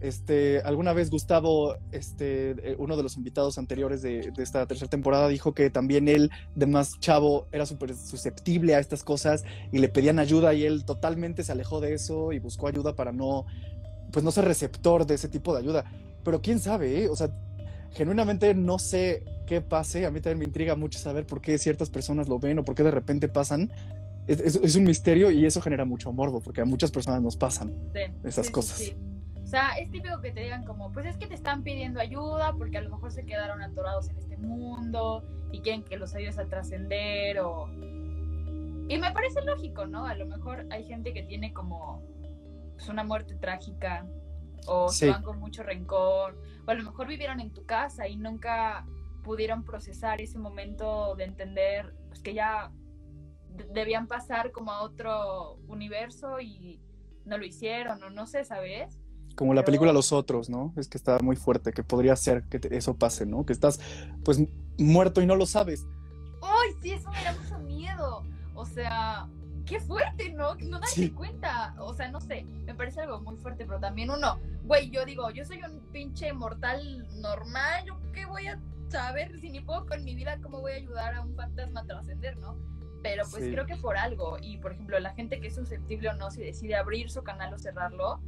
[0.01, 5.29] este, alguna vez Gustavo, este, eh, uno de los invitados anteriores de, esta tercera temporada,
[5.29, 9.89] dijo que también él, de más chavo, era súper susceptible a estas cosas y le
[9.89, 13.47] pedían ayuda y él totalmente se alejó de eso y buscó ayuda para no,
[14.13, 15.91] pues no ser receptor de ese tipo de ayuda.
[16.25, 17.09] Pero quién sabe, ¿eh?
[17.09, 17.31] o sea,
[17.93, 20.05] genuinamente no sé qué pase.
[20.05, 22.75] A mí también me intriga mucho saber por qué ciertas personas lo ven o por
[22.75, 23.73] qué de repente pasan.
[24.27, 27.73] Es, un misterio y eso genera mucho morbo porque a muchas personas nos pasan
[28.25, 28.93] esas cosas.
[29.47, 32.53] O sea, es típico que te digan como, pues es que te están pidiendo ayuda
[32.59, 36.37] porque a lo mejor se quedaron atorados en este mundo y quieren que los ayudes
[36.41, 37.69] a trascender o...
[38.89, 40.05] Y me parece lógico, ¿no?
[40.05, 42.03] A lo mejor hay gente que tiene como
[42.75, 44.05] pues, una muerte trágica
[44.67, 48.17] o se van con mucho rencor o a lo mejor vivieron en tu casa y
[48.17, 48.85] nunca
[49.23, 52.73] pudieron procesar ese momento de entender pues, que ya
[53.73, 56.81] debían pasar como a otro universo y
[57.25, 58.99] no lo hicieron o no sé, ¿sabes?
[59.37, 60.73] Como la película Los Otros, ¿no?
[60.77, 63.47] Es que está muy fuerte, que podría ser que eso pase, ¿no?
[63.47, 63.79] Que estás,
[64.25, 64.43] pues,
[64.79, 65.87] muerto y no lo sabes.
[66.43, 66.93] ¡Ay, sí!
[66.93, 68.25] Eso me da mucho miedo.
[68.55, 69.29] O sea,
[69.67, 70.55] qué fuerte, ¿no?
[70.55, 71.75] No das cuenta.
[71.79, 75.31] O sea, no sé, me parece algo muy fuerte, pero también uno, güey, yo digo,
[75.31, 80.03] yo soy un pinche mortal normal, ¿yo qué voy a saber si ni puedo con
[80.05, 82.57] mi vida cómo voy a ayudar a un fantasma a trascender, ¿no?
[83.03, 86.15] Pero pues creo que por algo, y por ejemplo, la gente que es susceptible o
[86.15, 88.21] no, si decide abrir su canal o cerrarlo,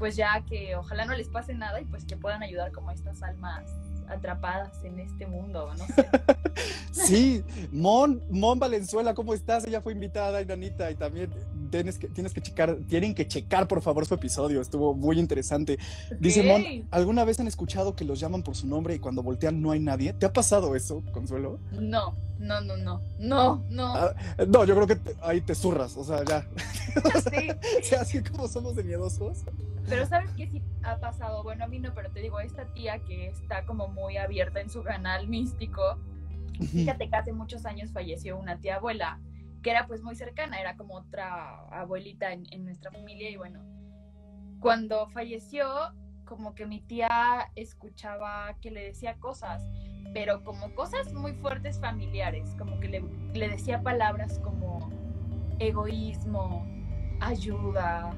[0.00, 3.22] pues ya que ojalá no les pase nada y pues que puedan ayudar como estas
[3.22, 3.70] almas
[4.10, 6.08] atrapadas en este mundo, no sé.
[6.90, 9.64] sí, Mon, Mon Valenzuela, ¿cómo estás?
[9.66, 11.30] Ella fue invitada, Inanita, y también
[11.70, 15.78] tienes que, tienes que checar, tienen que checar por favor su episodio, estuvo muy interesante.
[16.18, 19.60] Dice Mon, ¿alguna vez han escuchado que los llaman por su nombre y cuando voltean
[19.62, 20.12] no hay nadie?
[20.12, 21.58] ¿Te ha pasado eso, Consuelo?
[21.72, 23.94] No, no, no, no, no, no.
[23.94, 24.14] Ah,
[24.48, 26.46] no, yo creo que ahí te zurras, o sea, ya.
[27.82, 27.94] Sí.
[27.94, 29.44] así como somos de miedosos.
[29.88, 31.42] Pero ¿sabes qué sí ha pasado?
[31.42, 34.70] Bueno, a mí no, pero te digo, esta tía que está como muy abierta en
[34.70, 35.98] su canal místico,
[36.60, 39.20] fíjate que hace muchos años falleció una tía abuela
[39.62, 43.60] que era pues muy cercana, era como otra abuelita en, en nuestra familia y bueno,
[44.60, 45.66] cuando falleció,
[46.24, 49.62] como que mi tía escuchaba que le decía cosas,
[50.12, 53.00] pero como cosas muy fuertes familiares, como que le,
[53.34, 54.90] le decía palabras como
[55.58, 56.66] egoísmo,
[57.20, 58.14] ayuda,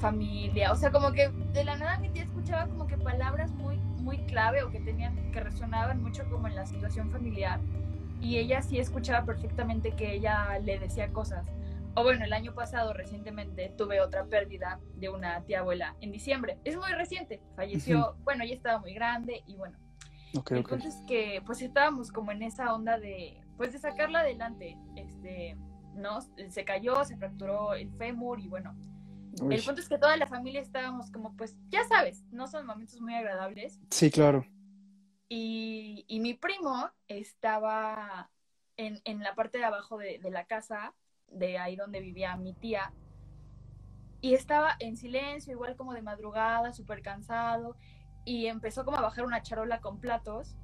[0.00, 3.78] familia, o sea, como que de la nada mi tía escuchaba como que palabras muy,
[4.02, 7.60] muy clave o que tenían, que resonaban mucho como en la situación familiar
[8.20, 11.44] y ella sí escuchaba perfectamente que ella le decía cosas.
[11.94, 16.58] O bueno, el año pasado recientemente tuve otra pérdida de una tía abuela en diciembre.
[16.64, 19.76] Es muy reciente, falleció, bueno, ella estaba muy grande y bueno.
[20.50, 25.56] Entonces que pues estábamos como en esa onda de pues de sacarla adelante, este,
[25.94, 26.20] ¿no?
[26.48, 28.74] Se cayó, se fracturó el fémur y bueno,
[29.50, 33.00] el punto es que toda la familia estábamos como, pues, ya sabes, no son momentos
[33.00, 33.80] muy agradables.
[33.90, 34.44] Sí, claro.
[35.28, 38.30] Y, y mi primo estaba
[38.76, 40.94] en, en, la parte de abajo de, de la casa,
[41.28, 42.92] de ahí donde vivía mi tía,
[44.20, 47.76] y estaba en silencio, igual como de madrugada, súper cansado,
[48.24, 50.56] y empezó como a bajar una charola con platos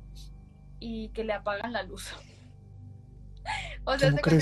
[0.79, 2.15] y que le apagan la luz.
[3.88, 4.38] O sea, que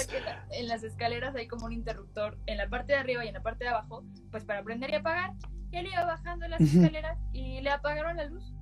[0.51, 3.43] en las escaleras hay como un interruptor en la parte de arriba y en la
[3.43, 5.35] parte de abajo, pues para prender y apagar.
[5.71, 8.53] Y él iba bajando las escaleras y le apagaron la luz.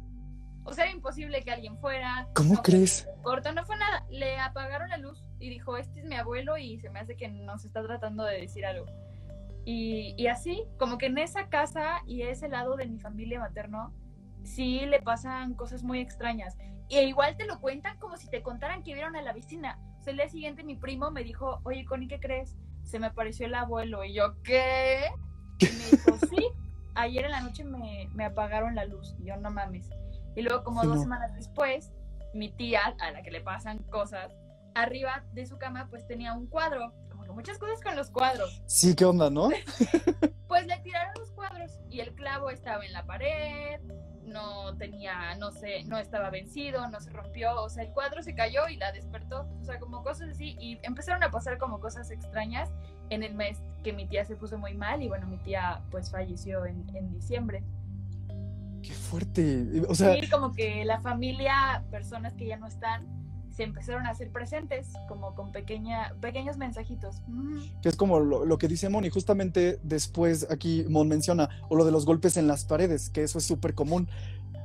[0.65, 2.29] O sea, era imposible que alguien fuera.
[2.35, 3.09] ¿Cómo crees?
[3.23, 4.05] Corto, no fue nada.
[4.11, 7.29] Le apagaron la luz y dijo, este es mi abuelo y se me hace que
[7.29, 8.85] nos está tratando de decir algo.
[9.65, 13.95] Y, y así, como que en esa casa y ese lado de mi familia materno,
[14.43, 16.59] sí le pasan cosas muy extrañas.
[16.91, 20.17] Y igual te lo cuentan como si te contaran que vieron a la vecina el
[20.17, 22.57] día siguiente mi primo me dijo, oye, Connie, ¿qué crees?
[22.83, 24.05] Se me apareció el abuelo.
[24.05, 25.11] Y yo, ¿qué?
[25.59, 26.49] Y me dijo, sí,
[26.95, 29.15] ayer en la noche me, apagaron la luz.
[29.19, 29.89] Y yo, no mames.
[30.37, 31.93] Y luego como dos semanas después,
[32.33, 34.33] mi tía, a la que le pasan cosas,
[34.75, 38.63] arriba de su cama pues tenía un cuadro, como que muchas cosas con los cuadros.
[38.67, 39.51] Sí, ¿qué onda, no?
[40.49, 43.81] pues le tiraron los cuadros y el clavo estaba en la pared,
[44.27, 48.35] no tenía, no sé, no estaba vencido, no se rompió, o sea, el cuadro se
[48.35, 52.11] cayó y la despertó, o sea, como cosas así, y empezaron a pasar como cosas
[52.11, 52.71] extrañas
[53.11, 56.11] en el mes que mi tía se puso muy mal y bueno, mi tía pues
[56.11, 57.63] falleció en, en diciembre.
[58.83, 60.15] Qué fuerte, o sea...
[60.15, 63.07] Sí, como que la familia, personas que ya no están,
[63.55, 67.23] se empezaron a hacer presentes, como con pequeña, pequeños mensajitos.
[67.83, 71.85] Que es como lo, que dice Mon, y justamente después aquí Mon menciona, o lo
[71.85, 74.09] de los golpes en las paredes, que eso es súper común.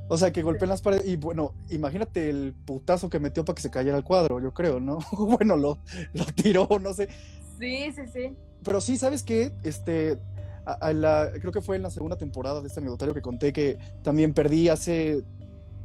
[0.08, 3.62] O sea, que golpeen las paredes, y bueno, imagínate el putazo que metió para que
[3.62, 4.98] se cayera el cuadro, yo creo, ¿no?
[5.12, 5.78] bueno, lo,
[6.12, 7.08] lo tiró, no sé.
[7.60, 8.36] Sí, sí, sí.
[8.64, 9.52] Pero sí, ¿sabes qué?
[9.62, 10.18] Este,
[10.92, 14.34] la, creo que fue en la segunda temporada de este anecdotario que conté que también
[14.34, 15.22] perdí hace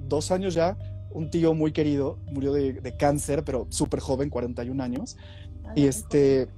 [0.08, 0.78] dos años ya
[1.16, 5.18] un tío muy querido, murió de, cáncer, pero súper joven, 41 años.
[5.76, 6.50] y este,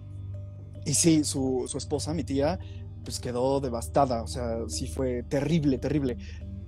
[0.84, 2.60] y sí, su, su, esposa, mi tía,
[3.03, 6.18] pues quedó devastada, o sea, sí fue terrible, terrible.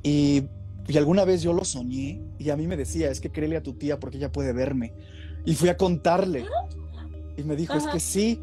[0.04, 0.44] Y,
[0.88, 3.64] y, alguna vez yo lo soñé y a mí me decía, es que créele a
[3.64, 4.94] tu tía porque ella puede verme.
[5.46, 6.46] Y fui a contarle.
[7.38, 8.40] Y me dijo, es que sí.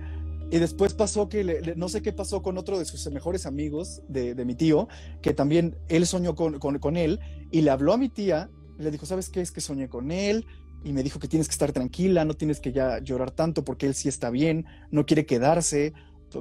[0.51, 4.35] Y después pasó que, no sé qué pasó con otro de sus mejores amigos de,
[4.35, 4.89] de mi tío,
[5.23, 7.21] que también él soñó con, con, con, él
[7.51, 9.41] y le habló a mi tía le dijo, ¿sabes qué?
[9.41, 10.47] Es que soñé con él
[10.85, 13.87] y me dijo que tienes que estar tranquila, no tienes que ya llorar tanto porque
[13.87, 15.93] él sí está bien, no quiere quedarse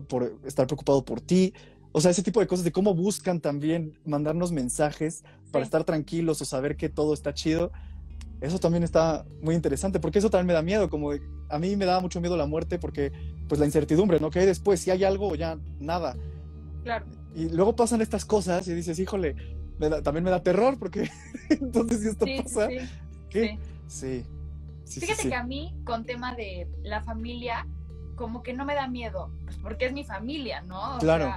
[0.07, 1.53] por estar preocupado por ti.
[1.91, 6.41] O sea, ese tipo de cosas de cómo buscan también mandarnos mensajes para estar tranquilos
[6.41, 7.71] o saber que todo está chido.
[8.41, 11.11] Eso también está muy interesante porque eso también me da miedo, como
[11.49, 13.13] a mí me da mucho miedo la muerte porque
[13.47, 14.29] pues la incertidumbre, ¿no?
[14.29, 16.17] Que hay después, si hay algo o ya nada.
[16.83, 17.05] Claro.
[17.33, 19.35] Y luego pasan estas cosas y dices, híjole,
[20.03, 21.09] también me da terror porque
[21.49, 22.77] entonces si esto pasa, sí,
[23.29, 23.59] ¿qué?
[23.87, 24.25] Sí.
[24.85, 27.67] Fíjate que a mí con tema de la familia,
[28.15, 30.97] como que no me da miedo, pues porque es mi familia, ¿no?
[30.99, 31.31] claro.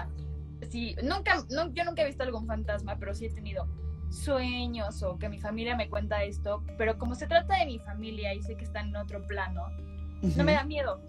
[0.70, 3.66] sí, nunca, yo nunca he visto algún fantasma, pero sí he tenido
[4.10, 8.34] sueños o que mi familia me cuenta esto, pero como se trata de mi familia
[8.34, 9.66] y sé que está en otro plano,
[10.22, 11.00] no me da miedo.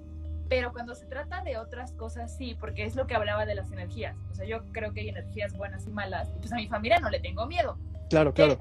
[0.50, 3.72] Pero cuando se trata de otras cosas, sí, porque es lo que hablaba de las
[3.72, 4.18] energías.
[4.32, 6.28] O sea, yo creo que hay energías buenas y malas.
[6.36, 7.78] Y pues a mi familia no le tengo miedo.
[8.10, 8.58] Claro, claro.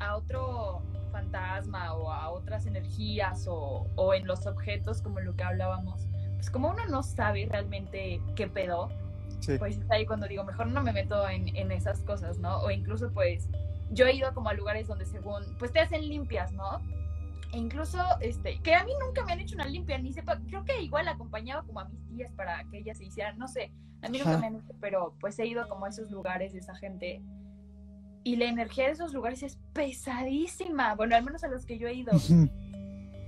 [0.00, 5.44] a otro fantasma o a otras energías o, o, en los objetos, como lo que
[5.44, 8.90] hablábamos, pues como uno no sabe realmente qué pedo,
[9.58, 12.58] pues está ahí cuando digo, mejor no me meto en, en esas cosas, ¿no?
[12.62, 13.48] O incluso pues
[13.90, 16.80] yo he ido como a lugares donde según, pues te hacen limpias, ¿no?
[17.54, 20.64] E incluso, este, que a mí nunca me han hecho una limpia, ni sepa, creo
[20.64, 23.70] que igual acompañaba como a mis tías para que ellas se hicieran, no sé,
[24.02, 26.58] a mí nunca me han hecho, pero pues he ido como a esos lugares de
[26.58, 27.22] esa gente.
[28.24, 31.86] Y la energía de esos lugares es pesadísima, bueno, al menos a los que yo
[31.86, 32.12] he ido.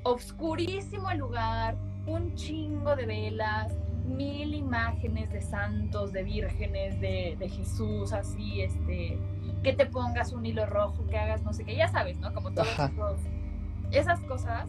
[0.02, 3.72] Obscurísimo el lugar, un chingo de velas,
[4.06, 9.20] mil imágenes de santos, de vírgenes, de, de, Jesús, así, este,
[9.62, 12.34] que te pongas un hilo rojo, que hagas no sé qué, ya sabes, ¿no?
[12.34, 12.68] Como todos
[13.90, 14.66] esas cosas.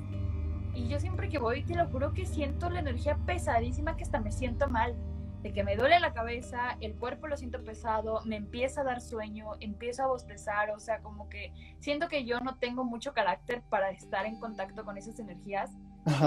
[0.74, 4.20] Y yo siempre que voy, te lo juro que siento la energía pesadísima que hasta
[4.20, 4.95] me siento mal.
[5.41, 9.01] De que me duele la cabeza, el cuerpo lo siento pesado, me empieza a dar
[9.01, 13.61] sueño, empiezo a bostezar, o sea, como que siento que yo no tengo mucho carácter
[13.70, 15.72] para estar en contacto con esas energías.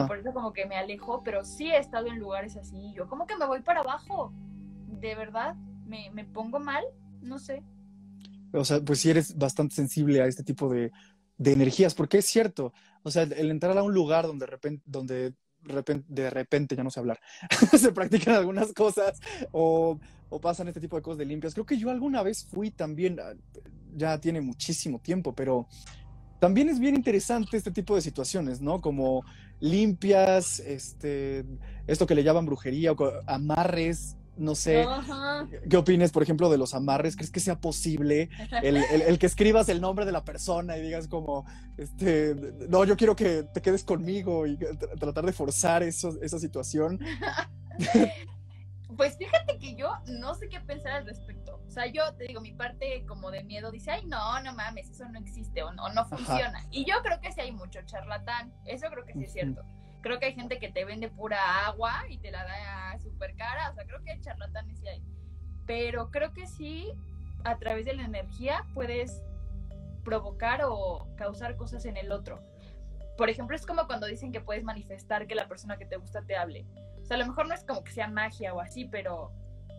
[0.07, 2.93] por eso como que me alejo, pero sí he estado en lugares así.
[2.95, 4.33] Yo como que me voy para abajo.
[4.87, 6.85] De verdad, me, me pongo mal,
[7.21, 7.63] no sé.
[8.53, 10.93] O sea, pues sí eres bastante sensible a este tipo de,
[11.41, 14.83] de energías, porque es cierto, o sea, el entrar a un lugar donde de repente,
[14.85, 15.33] donde
[15.63, 17.19] de repente, ya no sé hablar,
[17.79, 19.19] se practican algunas cosas
[19.51, 21.55] o, o, pasan este tipo de cosas de limpias.
[21.55, 23.33] Creo que yo alguna vez fui también, ah,
[23.97, 25.67] ya tiene muchísimo tiempo, pero
[26.41, 28.83] también es bien interesante este tipo de situaciones, ¿no?
[28.83, 29.25] Como
[29.61, 31.47] limpias, este,
[31.87, 34.87] esto que le llaman brujería o amarres, no sé,
[35.69, 37.15] ¿qué opines, por ejemplo, de los amarres?
[37.15, 38.31] ¿Crees que sea posible
[38.63, 41.45] el, que escribas el nombre de la persona y digas como,
[41.77, 42.35] este,
[42.69, 44.57] no, yo quiero que te quedes conmigo y
[44.99, 46.99] tratar de forzar eso, esa situación?
[48.97, 51.63] Pues fíjate que yo no sé qué pensar al respecto.
[51.67, 54.91] O sea, yo te digo, mi parte como de miedo dice, ay, no, no mames,
[54.91, 56.67] eso no existe o no, no funciona.
[56.71, 59.65] Y yo creo que sí hay mucho charlatán, eso creo que sí es cierto
[60.01, 63.71] creo que hay gente que te vende pura agua y te la da súper cara,
[63.71, 65.03] o sea, creo que hay charlatanes sí hay.
[65.67, 66.91] Pero creo que sí,
[67.45, 69.23] a través de la energía puedes
[70.05, 72.41] provocar o causar cosas en el otro.
[73.17, 76.23] Por ejemplo, es como cuando dicen que puedes manifestar que la persona que te gusta
[76.23, 76.65] te hable.
[77.03, 79.33] O sea, a lo mejor no es como que sea magia o así, pero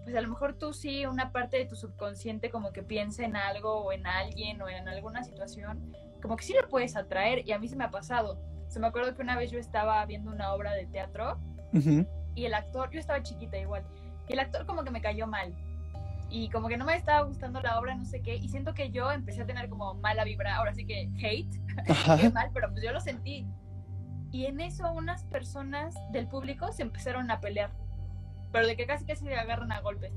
[0.04, 3.36] pues a lo mejor tú sí, una parte de tu subconsciente como que piensa en
[3.36, 7.52] algo o en alguien o en alguna situación, como que sí lo puedes atraer y
[7.52, 8.40] a mí se me ha pasado.
[8.72, 11.38] Se me acuerdo que una vez yo estaba viendo una obra de teatro
[11.74, 13.84] y el actor, yo estaba chiquita igual,
[14.30, 15.54] y el actor como que me cayó mal
[16.30, 18.90] y como que no me estaba gustando la obra, no sé qué, y siento que
[18.90, 21.54] yo empecé a tener como mala vibra, ahora sí que hate,
[22.22, 23.46] qué mal, pero pues yo lo sentí.
[24.32, 27.72] Y en eso unas personas del público se empezaron a pelear,
[28.54, 30.14] pero de que casi casi se agarran a golpes.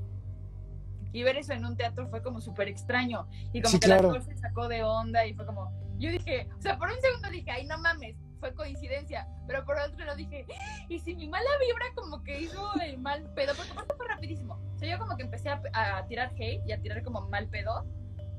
[1.11, 3.27] Y ver eso en un teatro fue como súper extraño.
[3.51, 6.61] Y como que la el se sacó de onda y fue como, yo dije, o
[6.61, 8.15] sea, por un segundo dije, ay, no mames,
[8.45, 10.45] fue coincidencia, pero por otro lo dije,
[10.87, 14.59] y si mi mala vibra como que hizo el mal pedo, porque aparte fue rapidísimo.
[14.75, 17.47] O sea, yo como que empecé a, a tirar hate y a tirar como mal
[17.49, 17.85] pedo,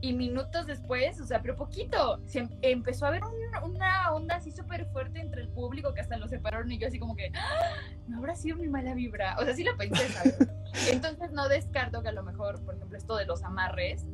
[0.01, 3.23] y minutos después, o sea, pero poquito, se em, empezó a haber
[3.65, 6.99] una onda así súper fuerte entre el público que hasta lo separaron y yo así
[6.99, 7.81] como que, ¡Ah!
[8.07, 9.37] no habrá sido mi mala vibra.
[9.41, 10.37] O sea, sí lo pensé, ¿sabes?
[10.93, 14.05] Entonces no descarto que a lo mejor, por ejemplo, esto de los amarres,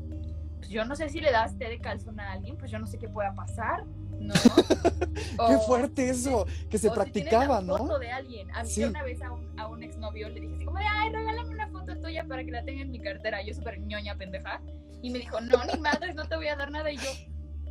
[0.58, 2.86] pues yo no sé si le das té de calzón a alguien, pues yo no
[2.86, 3.84] sé qué pueda pasar.
[4.22, 4.34] ¿No?
[5.48, 7.78] Qué fuerte eso, que se practicaba, si ¿no?
[7.78, 8.50] foto de alguien.
[8.52, 11.10] A mí una vez a un, a un exnovio le dije así como de, ay,
[11.10, 13.42] regálame una foto tuya para que la tenga en mi cartera.
[13.42, 14.60] Yo súper ñoña, pendeja.
[15.02, 16.90] Y me dijo, no, ni madres, no te voy a dar nada.
[16.90, 17.10] Y yo,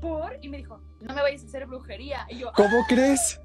[0.02, 0.38] ¿por?
[0.42, 2.26] Y me dijo, no me vayas a hacer brujería.
[2.30, 3.40] Y yo, ¿cómo crees?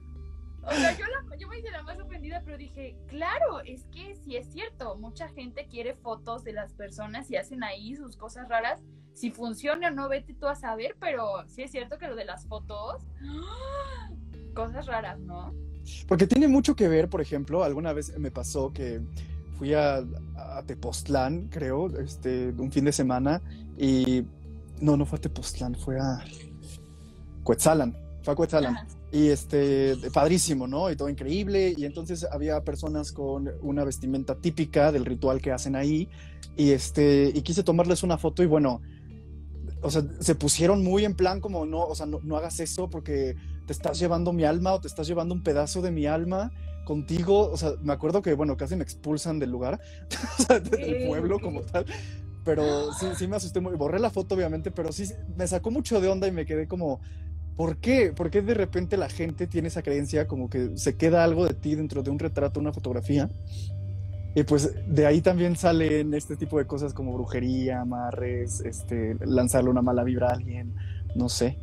[0.62, 1.04] O sea, yo,
[1.38, 5.28] yo me hice la más ofendida, pero dije, claro, es que sí es cierto, mucha
[5.28, 8.82] gente quiere fotos de las personas y hacen ahí sus cosas raras.
[9.16, 12.26] Si funciona o no, vete tú a saber, pero sí es cierto que lo de
[12.26, 13.02] las fotos,
[14.54, 15.54] cosas raras, ¿no?
[16.06, 19.00] Porque tiene mucho que ver, por ejemplo, alguna vez me pasó que
[19.58, 20.04] fui a,
[20.36, 23.40] a Tepoztlán, creo, este, un fin de semana,
[23.78, 24.22] y
[24.82, 26.22] no, no fue a Tepoztlán, fue a
[27.42, 28.76] Cuetzalan, fue a Cuetzalan.
[29.12, 30.90] Y este, padrísimo, ¿no?
[30.90, 31.72] Y todo increíble.
[31.74, 36.06] Y entonces había personas con una vestimenta típica del ritual que hacen ahí.
[36.54, 38.82] Y este, y quise tomarles una foto y bueno,
[39.83, 42.89] o sea, se pusieron muy en plan como, no, o sea, no, no hagas eso
[42.89, 46.53] porque te estás llevando mi alma o te estás llevando un pedazo de mi alma
[46.85, 47.51] contigo.
[47.51, 49.81] O sea, me acuerdo que, bueno, casi me expulsan del lugar,
[50.49, 51.87] del pueblo como tal.
[52.45, 53.74] Pero sí, sí me asusté muy.
[53.74, 57.01] Borré la foto, obviamente, pero sí me sacó mucho de onda y me quedé como,
[57.57, 58.12] ¿Por qué?
[58.12, 61.55] ¿Por qué de repente la gente tiene esa creencia como que se queda algo de
[61.55, 63.31] ti dentro de un retrato, una fotografía?
[64.37, 69.70] Y pues de ahí también salen este tipo de cosas como brujería, amarres, este, lanzarle
[69.70, 70.74] una mala vibra a alguien,
[71.14, 71.59] no sé.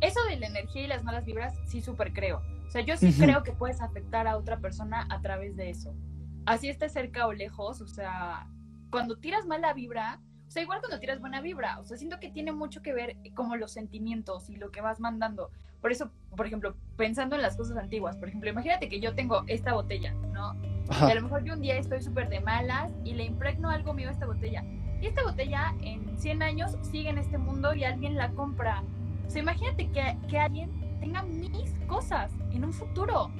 [0.00, 2.40] Eso de la energía y las malas vibras, sí súper creo.
[2.66, 5.94] O sea, yo sí creo que puedes afectar a otra persona a través de eso.
[6.46, 8.46] Así esté cerca o lejos, o sea,
[8.90, 12.30] cuando tiras mala vibra, o sea, igual cuando tiras buena vibra, o sea, siento que
[12.30, 15.50] tiene mucho que ver como los sentimientos y lo que vas mandando.
[15.80, 19.44] Por eso, por ejemplo, pensando en las cosas antiguas, por ejemplo, imagínate que yo tengo
[19.46, 20.54] esta botella, ¿no?
[21.06, 23.92] Y a lo mejor yo un día estoy súper de malas y le impregno algo
[23.92, 24.64] mío a esta botella.
[25.00, 28.82] Y esta botella en 100 años sigue en este mundo y alguien la compra.
[29.26, 33.30] O sea, imagínate que, que alguien tenga mis cosas en un futuro.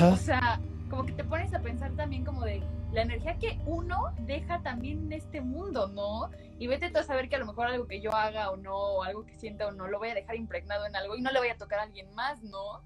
[0.00, 2.62] O sea, como que te pones a pensar también como de
[2.92, 6.30] la energía que uno deja también en este mundo, ¿no?
[6.58, 8.74] Y vete tú a saber que a lo mejor algo que yo haga o no,
[8.74, 11.32] o algo que sienta o no, lo voy a dejar impregnado en algo y no
[11.32, 12.82] le voy a tocar a alguien más, ¿no?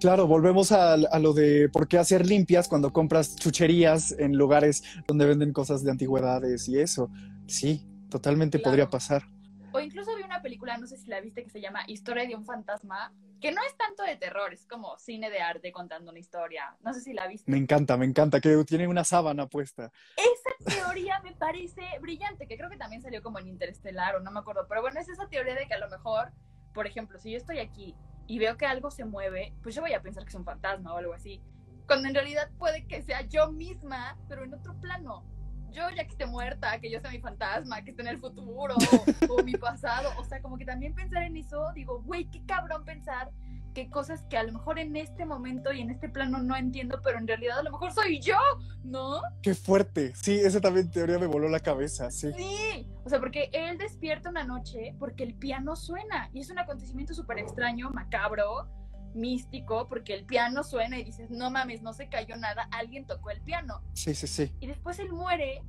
[0.00, 5.26] Claro, volvemos a, lo de por qué hacer limpias cuando compras chucherías en lugares donde
[5.26, 7.10] venden cosas de antigüedades y eso.
[7.46, 9.24] Sí, totalmente podría pasar.
[9.72, 12.34] O incluso vi una película, no sé si la viste, que se llama Historia de
[12.34, 16.20] un fantasma, que no es tanto de terror, es como cine de arte contando una
[16.20, 16.76] historia.
[16.80, 17.50] No sé si la viste.
[17.50, 19.90] Me encanta, me encanta, que tiene una sábana puesta.
[20.16, 24.30] Esa teoría me parece brillante, que creo que también salió como en Interestelar o no
[24.30, 26.32] me acuerdo, pero bueno, es esa teoría de que a lo mejor,
[26.74, 29.94] por ejemplo, si yo estoy aquí y veo que algo se mueve, pues yo voy
[29.94, 31.42] a pensar que es un fantasma o algo así.
[31.86, 35.24] Cuando en realidad puede que sea yo misma, pero en otro plano
[35.72, 38.74] yo ya que esté muerta, que yo sea mi fantasma, que esté en el futuro
[39.28, 42.84] o, mi pasado, o sea, como que también pensar en eso, digo, güey, qué cabrón
[42.84, 43.30] pensar
[43.74, 47.00] que cosas que a lo mejor en este momento y en este plano no entiendo,
[47.04, 48.36] pero en realidad a lo mejor soy yo,
[48.82, 49.22] ¿no?
[49.42, 52.32] Qué fuerte, sí, esa también teoría me voló la cabeza, sí.
[52.36, 56.58] Sí, o sea, porque él despierta una noche porque el piano suena y es un
[56.58, 58.68] acontecimiento súper extraño, macabro,
[59.14, 63.30] místico porque el piano suena y dices, no mames, no se cayó nada, alguien tocó
[63.30, 63.82] el piano.
[63.94, 64.52] Sí, sí, sí.
[64.60, 65.62] Y después él muere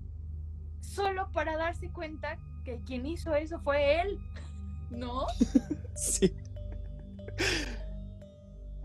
[0.80, 4.20] solo para darse cuenta que quien hizo eso fue él,
[4.90, 5.26] ¿no?
[5.96, 6.36] sí.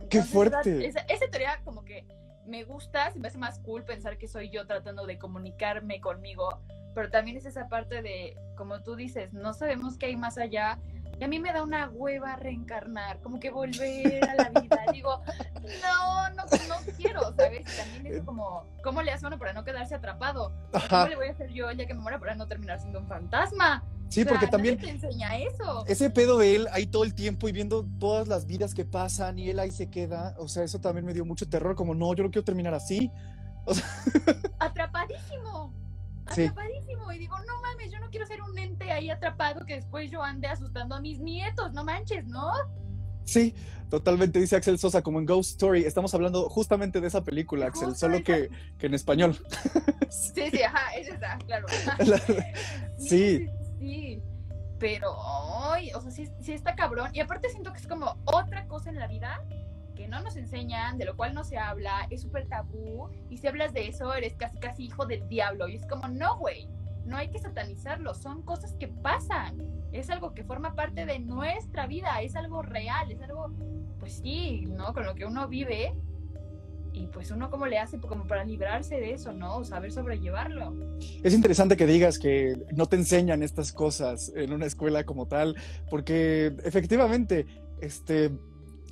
[0.08, 0.86] Qué fuerte.
[0.86, 2.06] Esa, teoría como que
[2.46, 6.60] me gusta, se me hace más cool pensar que soy yo tratando de comunicarme conmigo,
[6.94, 10.78] pero también es esa parte de, como tú dices, no sabemos qué hay más allá
[11.18, 14.78] Y a mí me da una hueva reencarnar, como que volver a la vida.
[14.92, 15.22] Digo,
[15.82, 17.64] no, no, no quiero, ¿sabes?
[17.76, 20.52] también es como, ¿cómo le hace uno para no quedarse atrapado?
[20.88, 23.08] ¿Cómo le voy a hacer yo día que me muera para no terminar siendo un
[23.08, 23.82] fantasma?
[24.08, 25.84] Sí, porque también te enseña eso.
[25.86, 29.38] Ese pedo de él ahí todo el tiempo y viendo todas las vidas que pasan
[29.38, 32.14] y él ahí se queda, o sea, eso también me dio mucho terror, como no,
[32.14, 33.10] yo no quiero terminar así.
[34.58, 35.72] Atrapadísimo.
[36.26, 37.12] Atrapadísimo.
[37.12, 40.22] Y digo, no mames, yo no quiero ser un ente ahí atrapado que después yo
[40.22, 42.52] ande asustando a mis nietos, no manches, ¿no?
[43.24, 43.54] Sí,
[43.90, 45.84] totalmente, dice Axel Sosa, como en Ghost Story.
[45.84, 49.36] Estamos hablando justamente de esa película, Axel, solo que, que, en español.
[50.08, 51.66] Sí, sí, ajá, es esa, claro.
[52.98, 53.48] sí.
[53.78, 54.22] Sí,
[54.78, 55.14] pero,
[55.72, 57.10] ay, o sea, sí, sí está cabrón.
[57.12, 59.42] Y aparte siento que es como otra cosa en la vida
[60.16, 63.08] no nos enseñan, de lo cual no se habla, es súper tabú.
[63.28, 65.68] Y si hablas de eso, eres casi, casi hijo del diablo.
[65.68, 66.68] Y es como, no, güey,
[67.04, 69.62] no hay que satanizarlo, son cosas que pasan.
[69.92, 73.50] Es algo que forma parte de nuestra vida, es algo real, es algo,
[74.00, 74.92] pues sí, ¿no?
[74.92, 75.94] Con lo que uno vive
[76.92, 79.62] y pues uno cómo le hace como para librarse de eso, ¿no?
[79.64, 80.98] Saber sobrellevarlo.
[81.22, 85.56] Es interesante que digas que no te enseñan estas cosas en una escuela como tal,
[85.90, 87.46] porque efectivamente,
[87.82, 88.32] este,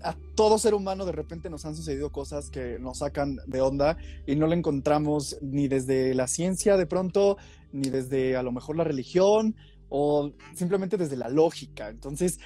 [0.05, 3.97] a todo ser humano de repente nos han sucedido cosas que nos sacan de onda
[4.27, 7.39] y no lo encontramos ni desde la ciencia de pronto,
[7.73, 9.57] ni desde a lo mejor la religión
[9.89, 11.89] o simplemente desde la lógica.
[11.89, 12.39] Entonces,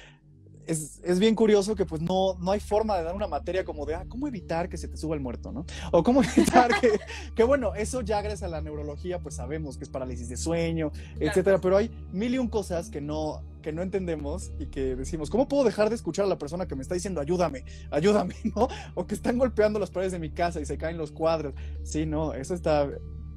[0.69, 3.95] es, bien curioso que pues no, no hay forma de dar una materia como de,
[3.95, 5.65] ah, ¿cómo evitar que se te suba el muerto, no?
[5.91, 6.99] O cómo evitar que,
[7.35, 10.91] que bueno, eso ya gracias a la neurología pues sabemos que es parálisis de sueño,
[11.19, 15.29] etcétera, pero hay mil y un cosas que no, que no entendemos y que decimos,
[15.29, 18.67] ¿cómo puedo dejar de escuchar a la persona que me está diciendo, ayúdame, ayúdame, ¿no?
[18.95, 21.53] O que están golpeando las paredes de mi casa y se caen los cuadros.
[21.83, 22.89] Sí, no, eso está,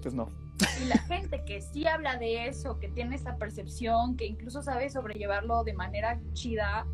[0.03, 0.31] pues no.
[0.83, 4.91] Y la gente que sí habla de eso, que tiene esa percepción, que incluso sabe
[4.91, 6.87] sobrellevarlo de manera chida,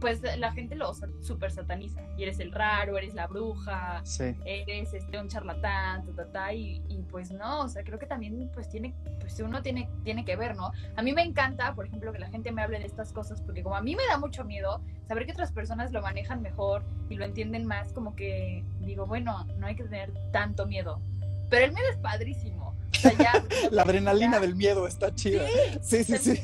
[0.00, 2.00] pues la gente lo super sataniza.
[2.16, 4.02] Y eres el raro, eres la bruja,
[4.44, 6.04] eres este, un charlatán,
[6.54, 10.24] y, y, pues no, o sea, creo que también pues tiene, pues uno tiene, tiene
[10.24, 10.72] que ver, ¿no?
[10.96, 13.62] A mí me encanta, por ejemplo, que la gente me hable de estas cosas, porque
[13.62, 17.16] como a mí me da mucho miedo, saber que otras personas lo manejan mejor y
[17.16, 21.00] lo entienden más, como que digo, bueno, no hay que tener tanto miedo.
[21.50, 22.74] Pero el miedo es padrísimo.
[23.70, 25.46] la adrenalina del miedo está chida.
[25.82, 26.40] Sí, sí, sí.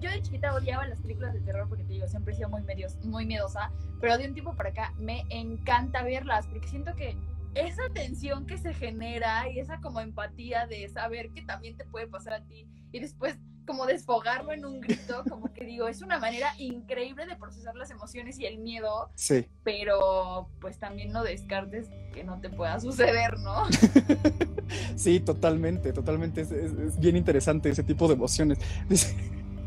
[0.00, 2.62] Yo de chiquita odiaba las películas de terror porque te digo, siempre he sido muy,
[2.62, 3.70] medios, muy miedosa,
[4.00, 7.16] pero de un tiempo para acá me encanta verlas porque siento que
[7.54, 12.06] esa tensión que se genera y esa como empatía de saber que también te puede
[12.08, 16.18] pasar a ti y después como desfogarlo en un grito, como que digo, es una
[16.18, 19.10] manera increíble de procesar las emociones y el miedo.
[19.14, 19.46] Sí.
[19.62, 23.64] Pero pues también no descartes que no te pueda suceder, ¿no?
[24.96, 26.42] sí, totalmente, totalmente.
[26.42, 28.58] Es, bien interesante ese tipo de emociones.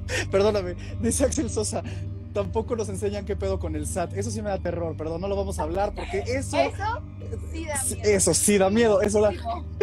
[0.31, 1.83] Perdóname, dice Axel Sosa,
[2.33, 4.13] tampoco nos enseñan qué pedo con el SAT.
[4.13, 6.57] Eso sí me da terror, perdón, no lo vamos a hablar porque eso...
[7.23, 8.03] Eso sí da miedo.
[8.03, 9.31] Eso sí da miedo, eso da...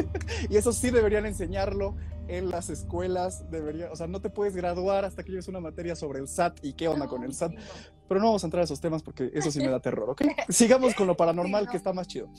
[0.48, 1.94] y eso sí deberían enseñarlo
[2.28, 5.94] en las escuelas, debería, o sea, no te puedes graduar hasta que lleves una materia
[5.94, 7.52] sobre el SAT y qué onda con el SAT.
[8.08, 10.22] Pero no vamos a entrar a esos temas porque eso sí me da terror, ¿ok?
[10.48, 12.30] Sigamos con lo paranormal que está más chido.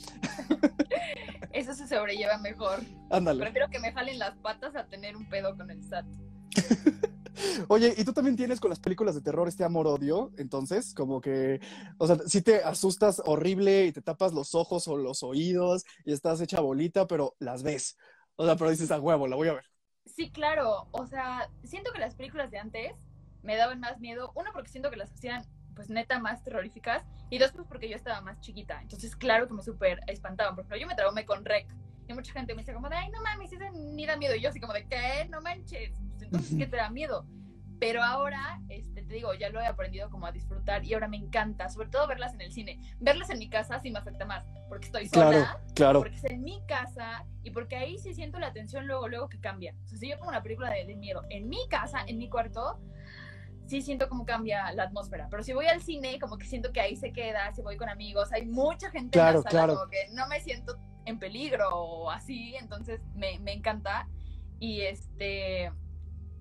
[1.52, 2.80] Eso se sobrelleva mejor.
[3.10, 3.40] Ándale.
[3.42, 6.06] Prefiero que me jalen las patas a tener un pedo con el SAT.
[7.68, 10.32] Oye, ¿y tú también tienes con las películas de terror este amor-odio?
[10.38, 11.60] Entonces, como que,
[11.98, 16.12] o sea, si te asustas horrible y te tapas los ojos o los oídos y
[16.12, 17.96] estás hecha bolita, pero las ves.
[18.36, 19.64] O sea, pero dices a huevo, la voy a ver.
[20.04, 20.88] Sí, claro.
[20.92, 22.92] O sea, siento que las películas de antes
[23.42, 24.32] me daban más miedo.
[24.34, 27.04] Uno, porque siento que las hacían, pues neta, más terroríficas.
[27.30, 28.80] Y dos, pues porque yo estaba más chiquita.
[28.82, 30.54] Entonces, claro que me súper espantaban.
[30.54, 31.66] Por ejemplo, yo me traumé con Rec.
[32.08, 34.34] Y mucha gente me dice como de, ay, no mames, ese ni da miedo.
[34.34, 35.26] Y yo así como de, ¿qué?
[35.30, 35.92] No manches.
[36.10, 37.26] Pues, entonces, ¿qué te da miedo?
[37.78, 41.18] Pero ahora, este, te digo, ya lo he aprendido como a disfrutar y ahora me
[41.18, 42.80] encanta, sobre todo verlas en el cine.
[43.00, 46.42] Verlas en mi casa sí me afecta más, porque estoy sola, claro, porque es en
[46.42, 49.74] mi casa y porque ahí sí siento la tensión luego, luego que cambia.
[49.84, 52.80] O sea, si yo pongo una película de, miedo en mi casa, en mi cuarto,
[53.66, 55.28] sí siento cómo cambia la atmósfera.
[55.30, 57.90] Pero si voy al cine, como que siento que ahí se queda, si voy con
[57.90, 61.68] amigos, hay mucha gente claro, en la sala, como que no me siento en peligro
[61.70, 64.08] o así, entonces me, me encanta.
[64.58, 65.70] Y este,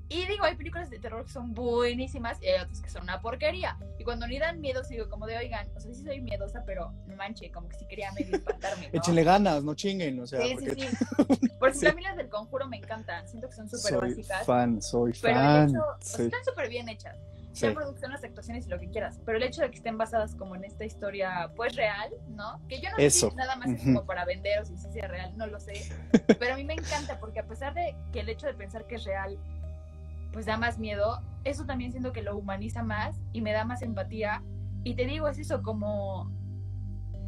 [0.08, 3.22] y digo, hay películas de terror que son buenísimas y hay otras que son una
[3.22, 3.78] porquería.
[3.98, 6.94] Y cuando ni dan miedo, sigo como de, oigan, o sea, sí soy miedosa, pero
[7.08, 8.90] no manche, como que sí quería medio espantarme.
[8.94, 9.00] ¿no?
[9.00, 10.42] Échenle ganas, no chinguen, o sea.
[10.42, 11.50] Sí, sí, sí.
[11.60, 14.46] Por ejemplo, a mí las del conjuro me encantan, siento que son súper básicas.
[14.46, 15.72] fan, soy pero fan.
[15.72, 17.18] Pero están súper bien hechas.
[17.56, 19.20] Sean producciones, actuaciones y lo que quieras.
[19.26, 22.60] Pero el hecho de que estén basadas como en esta historia, pues real, ¿no?
[22.68, 25.08] Que yo no sé si nada más es como para vender o si sí sea
[25.08, 25.74] real, no lo sé.
[26.40, 28.96] Pero a mí me encanta porque a pesar de que el hecho de pensar que
[28.96, 29.40] es real
[30.36, 33.82] pues da más miedo, eso también siento que lo humaniza más y me da más
[33.82, 34.44] empatía.
[34.84, 36.30] Y te digo, es eso, como,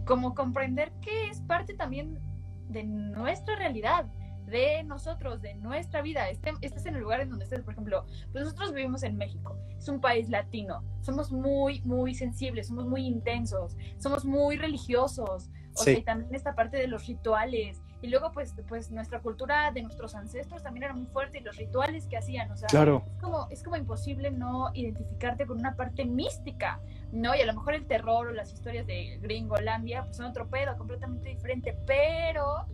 [0.05, 2.19] como comprender que es parte también
[2.67, 4.05] de nuestra realidad,
[4.47, 6.29] de nosotros, de nuestra vida.
[6.29, 9.57] Este, es en el lugar en donde estés, por ejemplo, pues nosotros vivimos en México,
[9.77, 15.83] es un país latino, somos muy, muy sensibles, somos muy intensos, somos muy religiosos, o
[15.83, 19.81] sea, y también esta parte de los rituales, y luego pues, pues nuestra cultura de
[19.81, 23.03] nuestros ancestros también era muy fuerte y los rituales que hacían, o sea, claro.
[23.05, 26.79] es, como, es como imposible no identificarte con una parte mística,
[27.11, 27.35] ¿no?
[27.35, 30.77] Y a lo mejor el terror o las historias de Gringolandia pues son otro pedo
[30.77, 32.67] completamente diferente, pero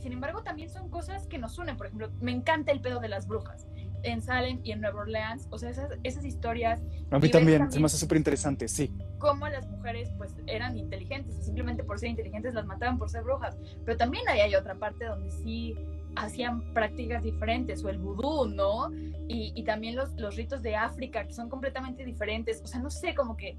[0.00, 1.76] sin embargo, también son cosas que nos unen.
[1.76, 3.66] Por ejemplo, me encanta el pedo de las brujas
[4.02, 5.46] en Salem y en Nueva Orleans.
[5.50, 6.82] O sea, esas, esas historias.
[7.10, 8.92] A mí también, se me hace súper interesante, sí.
[9.18, 13.22] Cómo las mujeres, pues, eran inteligentes y simplemente por ser inteligentes las mataban por ser
[13.22, 13.56] brujas.
[13.84, 15.76] Pero también ahí hay otra parte donde sí
[16.16, 18.90] hacían prácticas diferentes, o el vudú, ¿no?
[19.28, 22.62] Y, y también los, los ritos de África, que son completamente diferentes.
[22.64, 23.56] O sea, no sé, como que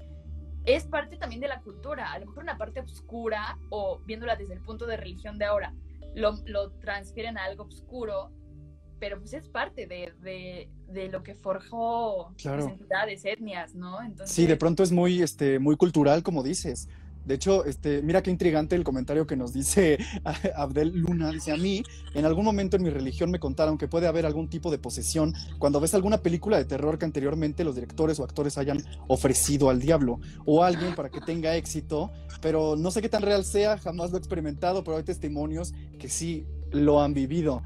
[0.64, 4.54] es parte también de la cultura, a lo mejor una parte oscura o viéndola desde
[4.54, 5.74] el punto de religión de ahora,
[6.14, 8.32] lo, lo transfieren a algo oscuro,
[8.98, 12.68] pero pues es parte de, de, de lo que forjó claro.
[12.68, 14.00] entidades, etnias, ¿no?
[14.02, 14.34] Entonces...
[14.34, 16.88] Sí, de pronto es muy, este, muy cultural, como dices.
[17.24, 19.98] De hecho, este, mira qué intrigante el comentario que nos dice
[20.56, 21.30] Abdel Luna.
[21.30, 21.82] Dice, a mí,
[22.14, 25.34] en algún momento en mi religión me contaron que puede haber algún tipo de posesión
[25.58, 29.80] cuando ves alguna película de terror que anteriormente los directores o actores hayan ofrecido al
[29.80, 32.10] diablo o a alguien para que tenga éxito,
[32.40, 36.08] pero no sé qué tan real sea, jamás lo he experimentado, pero hay testimonios que
[36.08, 37.62] sí lo han vivido.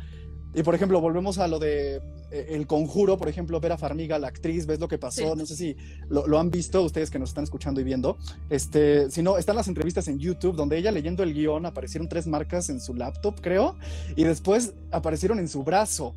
[0.56, 1.96] Y por ejemplo, volvemos a lo de
[2.30, 5.36] eh, el conjuro, por ejemplo, Vera Farmiga, la actriz, ves lo que pasó, sí.
[5.36, 5.76] no sé si
[6.08, 8.16] lo, lo, han visto ustedes que nos están escuchando y viendo,
[8.48, 12.26] este, si no, están las entrevistas en YouTube donde ella leyendo el guion aparecieron tres
[12.26, 13.76] marcas en su laptop, creo,
[14.16, 16.14] y después aparecieron en su brazo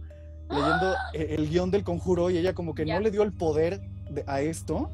[0.49, 1.11] leyendo ¡Ah!
[1.13, 2.95] el guion del conjuro y ella como que yeah.
[2.95, 4.89] no le dio el poder de, a esto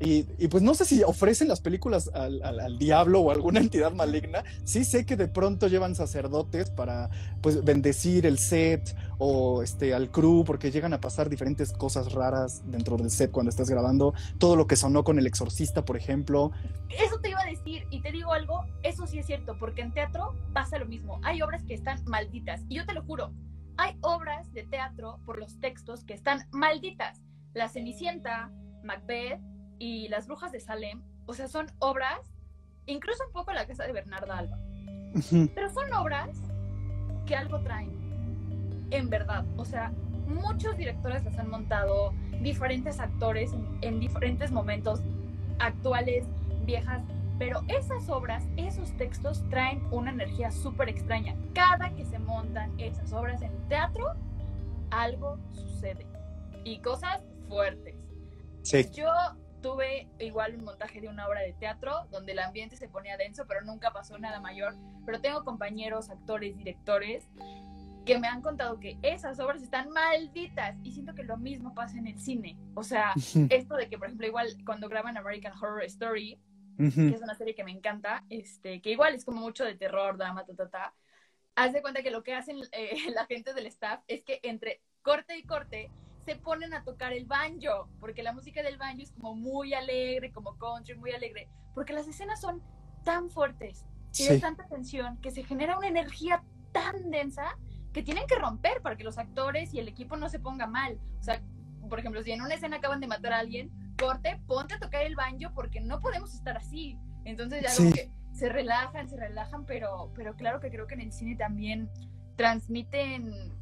[0.00, 4.44] y, pues no sé si ofrecen las películas al, diablo o alguna entidad maligna.
[4.64, 7.10] Sí sé que de pronto llevan sacerdotes para
[7.40, 12.62] pues bendecir el set o este al crew porque llegan a pasar diferentes cosas raras
[12.66, 14.14] dentro del set cuando estás grabando.
[14.38, 16.50] Todo lo que sonó con el exorcista, por ejemplo.
[16.88, 19.92] Eso te iba a decir y te digo algo, eso sí es cierto, porque en
[19.92, 21.20] teatro pasa lo mismo.
[21.22, 23.32] Hay obras que están malditas y yo te lo juro,
[23.76, 27.20] hay obras de teatro por los textos que están malditas.
[27.52, 28.50] La Cenicienta,
[28.82, 29.40] Macbeth,
[29.78, 32.20] y Las Brujas de Salem, o sea, son obras,
[32.86, 34.58] incluso un poco la casa de Bernarda Alba,
[35.14, 35.50] uh -huh.
[35.54, 36.38] pero son obras
[37.26, 39.92] que algo traen, en verdad, o sea,
[40.26, 42.12] muchos directores las han montado,
[42.42, 45.02] diferentes actores en, en diferentes momentos,
[45.58, 46.26] actuales,
[46.64, 47.02] viejas,
[47.38, 51.36] pero esas obras, esos textos traen una energía súper extraña.
[51.54, 54.14] Cada que se montan esas obras en teatro,
[54.90, 56.06] algo sucede
[56.64, 57.94] y cosas fuertes.
[58.62, 58.86] Sí.
[58.92, 59.08] Yo
[59.66, 63.46] tuve igual un montaje de una obra de teatro donde el ambiente se ponía denso,
[63.48, 64.76] pero nunca pasó nada mayor.
[65.04, 67.28] Pero tengo compañeros, actores, directores
[68.04, 71.98] que me han contado que esas obras están malditas y siento que lo mismo pasa
[71.98, 72.56] en el cine.
[72.74, 73.12] O sea,
[73.50, 76.38] esto de que, por ejemplo, igual cuando graban American Horror Story,
[76.78, 77.10] uh -huh.
[77.10, 80.16] que es una serie que me encanta, este, que igual es como mucho de terror,
[80.16, 80.94] drama, ta, ta, ta,
[81.56, 84.80] haz de cuenta que lo que hacen eh, la gente del staff es que entre
[85.02, 85.90] corte y corte
[86.26, 90.32] se ponen a tocar el banjo, porque la música del banjo es como muy alegre,
[90.32, 92.60] como country, muy alegre, porque las escenas son
[93.04, 94.40] tan fuertes y sí.
[94.40, 97.56] tanta tensión que se genera una energía tan densa
[97.92, 100.98] que tienen que romper para que los actores y el equipo no se ponga mal.
[101.20, 101.40] O sea,
[101.88, 105.02] por ejemplo, si en una escena acaban de matar a alguien, corte, ponte a tocar
[105.02, 106.98] el banjo porque no podemos estar así.
[107.24, 107.84] Entonces ya sí.
[107.84, 111.36] como que se relajan, se relajan, pero, pero claro que creo que en el cine
[111.36, 111.88] también
[112.36, 113.54] transmiten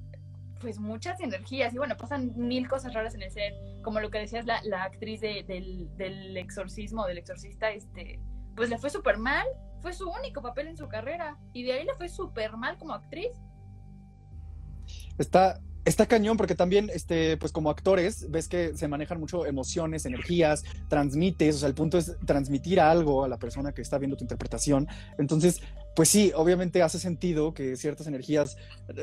[0.65, 3.53] pues muchas energías y bueno, pasan mil cosas raras en el set,
[3.83, 8.19] como lo que decías la, la actriz de, del, del, exorcismo, del exorcista, este,
[8.57, 9.47] pues le fue súper mal,
[9.83, 12.95] fue su único papel en su carrera y de ahí le fue súper mal como
[12.95, 13.33] actriz.
[15.19, 20.07] Está, Está cañón porque también, este, pues como actores, ves que se manejan mucho emociones,
[20.07, 24.17] energías, transmites, o sea, el punto es transmitir algo a la persona que está viendo
[24.17, 24.89] tu interpretación.
[25.19, 25.61] Entonces,
[25.95, 28.57] pues sí, obviamente hace sentido que ciertas energías,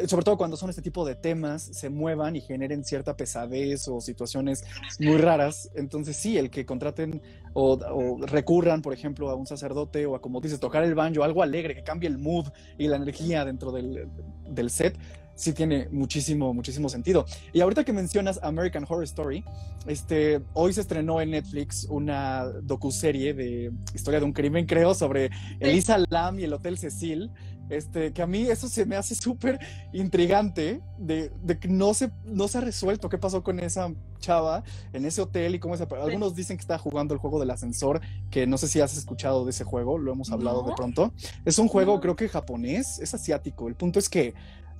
[0.07, 4.01] sobre todo cuando son este tipo de temas, se muevan y generen cierta pesadez o
[4.01, 4.65] situaciones
[4.99, 5.71] muy raras.
[5.75, 7.21] Entonces sí, el que contraten
[7.53, 11.23] o, o recurran, por ejemplo, a un sacerdote o a, como dices, tocar el banjo,
[11.23, 14.09] algo alegre, que cambie el mood y la energía dentro del,
[14.49, 14.97] del set,
[15.41, 17.25] sí tiene muchísimo, muchísimo sentido.
[17.51, 19.43] Y ahorita que mencionas American Horror Story,
[19.87, 25.31] este, hoy se estrenó en Netflix una docuserie de historia de un crimen, creo, sobre
[25.59, 27.31] Elisa Lam y el Hotel Cecil.
[27.69, 29.57] Este, que a mí eso se me hace súper
[29.93, 34.63] intrigante de, de, que no se, no se ha resuelto qué pasó con esa chava
[34.91, 35.83] en ese hotel y cómo se...
[35.83, 39.45] Algunos dicen que está jugando el juego del ascensor, que no sé si has escuchado
[39.45, 41.13] de ese juego, lo hemos hablado de pronto.
[41.45, 43.69] Es un juego creo que japonés, es asiático.
[43.69, 44.33] El punto es que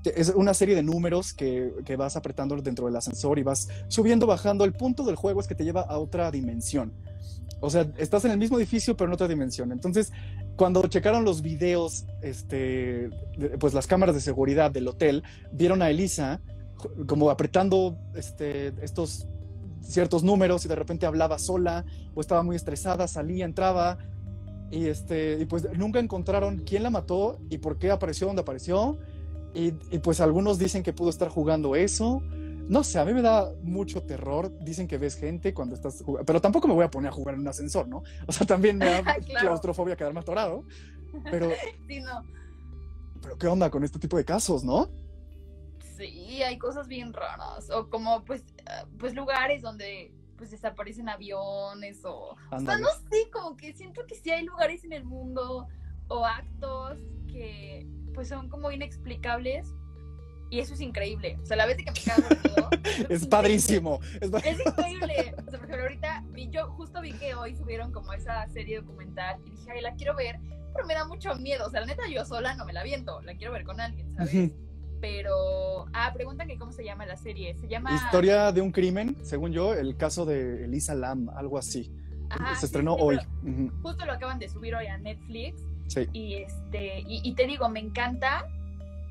[0.03, 4.25] es una serie de números que, que, vas apretando dentro del ascensor y vas subiendo,
[4.25, 4.65] bajando.
[4.65, 6.93] El punto del juego es que te lleva a otra dimensión.
[7.59, 9.71] O sea, estás en el mismo edificio, pero en otra dimensión.
[9.71, 10.11] Entonces,
[10.55, 13.11] cuando checaron los videos, este,
[13.59, 16.41] pues las cámaras de seguridad del hotel, vieron a Elisa
[17.05, 19.27] como apretando este, estos
[19.81, 21.85] ciertos números y de repente hablaba sola
[22.15, 23.99] o estaba muy estresada, salía, entraba
[24.71, 28.97] y, este, y pues nunca encontraron quién la mató y por qué apareció donde apareció
[29.53, 32.21] y, pues algunos dicen que pudo estar jugando eso.
[32.67, 34.51] No sé, a mí me da mucho terror.
[34.59, 37.35] Dicen que ves gente cuando estás jugando, pero tampoco me voy a poner a jugar
[37.35, 38.03] en un ascensor, ¿no?
[38.27, 39.03] O sea, también me da
[39.39, 40.63] claustrofobia quedarme atorado.
[41.29, 41.49] Pero,
[41.87, 42.23] sí, no.
[43.21, 44.89] pero ¿qué onda con este tipo de casos, no?
[45.97, 47.69] Sí, hay cosas bien raras.
[47.71, 48.43] O como, pues,
[48.97, 52.35] pues lugares donde pues desaparecen aviones o...
[52.51, 55.67] O sea, no sé, como que siento que sí hay lugares en el mundo
[56.07, 56.97] o actos
[57.27, 59.73] que pues son como inexplicables
[60.51, 61.37] y eso es increíble.
[61.41, 62.69] O sea, la vez de que me cago todo.
[63.09, 64.01] es, padrísimo.
[64.19, 65.33] Es, increíble.
[65.47, 68.81] O sea, por ejemplo, ahorita vi, yo justo vi que hoy subieron como esa serie
[68.81, 70.39] documental y dije, ay, la quiero ver,
[70.73, 71.65] pero me da mucho miedo.
[71.65, 73.21] O sea, la neta, yo sola no me la viento.
[73.21, 74.51] La quiero ver con alguien, ¿sabes?
[74.99, 77.55] Pero, ah, preguntan que cómo se llama la serie.
[77.57, 77.95] Se llama.
[77.95, 81.89] Historia de un crimen, según yo, el caso de Elisa Lam, algo así.
[82.59, 83.17] se estrenó hoy.
[83.81, 85.63] Justo lo acaban de subir hoy a Netflix.
[86.13, 88.47] Y este, y, te digo, me encanta,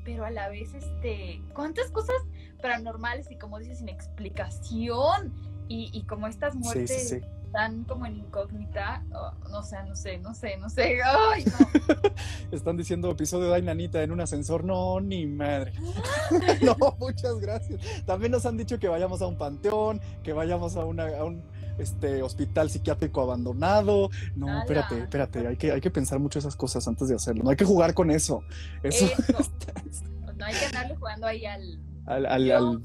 [0.03, 2.15] pero a la vez, este, cuántas cosas
[2.61, 5.33] paranormales y como dices, sin explicación.
[5.67, 7.21] Y, y como estas muertes
[7.51, 10.99] están como en incógnita, oh, no sé, no sé, no sé, no sé.
[11.03, 12.11] Ay, no.
[12.51, 14.63] Están diciendo episodio de Ainanita en un ascensor.
[14.63, 15.73] No, ni madre.
[16.61, 17.81] no, muchas gracias.
[18.05, 21.43] También nos han dicho que vayamos a un panteón, que vayamos a, una, a un
[21.81, 24.09] este hospital psiquiátrico abandonado.
[24.35, 27.43] No, espérate, espérate, hay que, hay que pensar mucho esas cosas antes de hacerlo.
[27.43, 28.43] No hay que jugar con eso.
[28.83, 29.05] Eso.
[30.37, 31.79] no hay que andarle jugando ahí al.
[32.05, 32.83] Al, al, al un,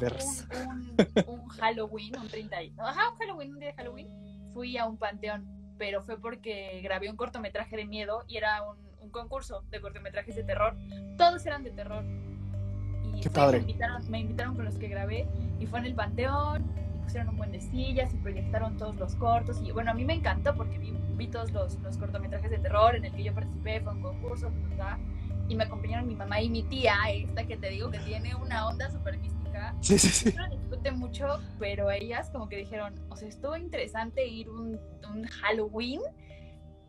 [1.27, 2.57] un, Halloween, un 30.
[2.79, 4.09] Ajá, un Halloween, un día de Halloween.
[4.53, 5.47] Fui a un panteón,
[5.79, 10.37] pero fue porque grabé un cortometraje de miedo y era un, un concurso de cortometrajes
[10.37, 10.77] de terror.
[11.17, 12.05] Todos eran de terror.
[13.15, 13.59] Y Qué padre.
[13.59, 15.27] Me invitaron, me invitaron con los que grabé
[15.59, 19.61] y fue en el panteón pusieron un buen de sillas y proyectaron todos los cortos.
[19.63, 22.97] Y bueno, a mí me encantó porque vi, vi todos los, los, cortometrajes de terror
[22.97, 24.51] en el que yo participé, fue un concurso,
[25.49, 28.67] y me acompañaron mi mamá y mi tía, esta que te digo que tiene una
[28.67, 29.75] onda súper mística.
[29.81, 30.33] Sí, sí, sí.
[30.33, 34.79] Yo lo disfruté mucho, pero ellas como que dijeron, o sea, estuvo interesante ir un,
[35.09, 36.01] un Halloween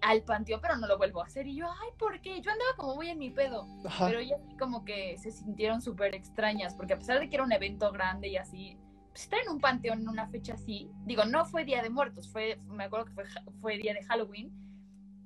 [0.02, 1.48] al panteón, pero no lo vuelvo a hacer.
[1.48, 2.42] Y yo, ay, ¿por qué?
[2.42, 3.68] Yo andaba como muy en mi pedo.
[4.00, 7.52] Pero ellas como que se sintieron súper extrañas, porque a pesar de que era un
[7.52, 8.78] evento grande y así,
[9.24, 12.60] estar en un panteón en una fecha así, digo, no fue Día de Muertos, fue,
[12.68, 13.24] me acuerdo que fue,
[13.62, 14.52] fue Día de Halloween,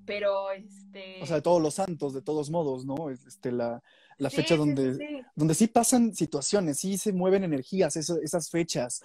[0.06, 1.22] pero este...
[1.22, 3.10] O sea, de todos los santos, de todos modos, ¿no?
[3.10, 3.82] Este, la,
[4.18, 9.02] la fecha donde, sí, donde sí pasan situaciones, sí se mueven energías, esas fechas.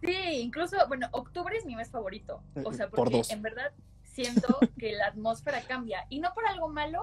[0.00, 3.72] Sí, incluso, bueno, octubre es mi mes favorito, o sea, porque en verdad
[4.04, 7.02] siento que la atmósfera cambia, y no por algo malo,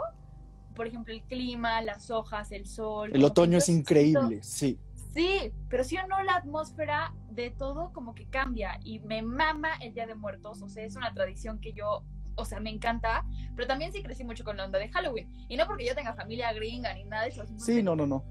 [0.76, 3.12] por ejemplo, el clima, las hojas, el sol.
[3.14, 4.80] El otoño es increíble, sí.
[5.14, 9.70] Sí, pero sí o no la atmósfera de todo como que cambia y me mama
[9.82, 12.04] el Día de Muertos, o sea, es una tradición que yo,
[12.36, 15.58] o sea, me encanta, pero también sí crecí mucho con la onda de Halloween y
[15.58, 17.44] no porque yo tenga familia gringa ni nada de eso.
[17.58, 18.24] Sí, no, no, no.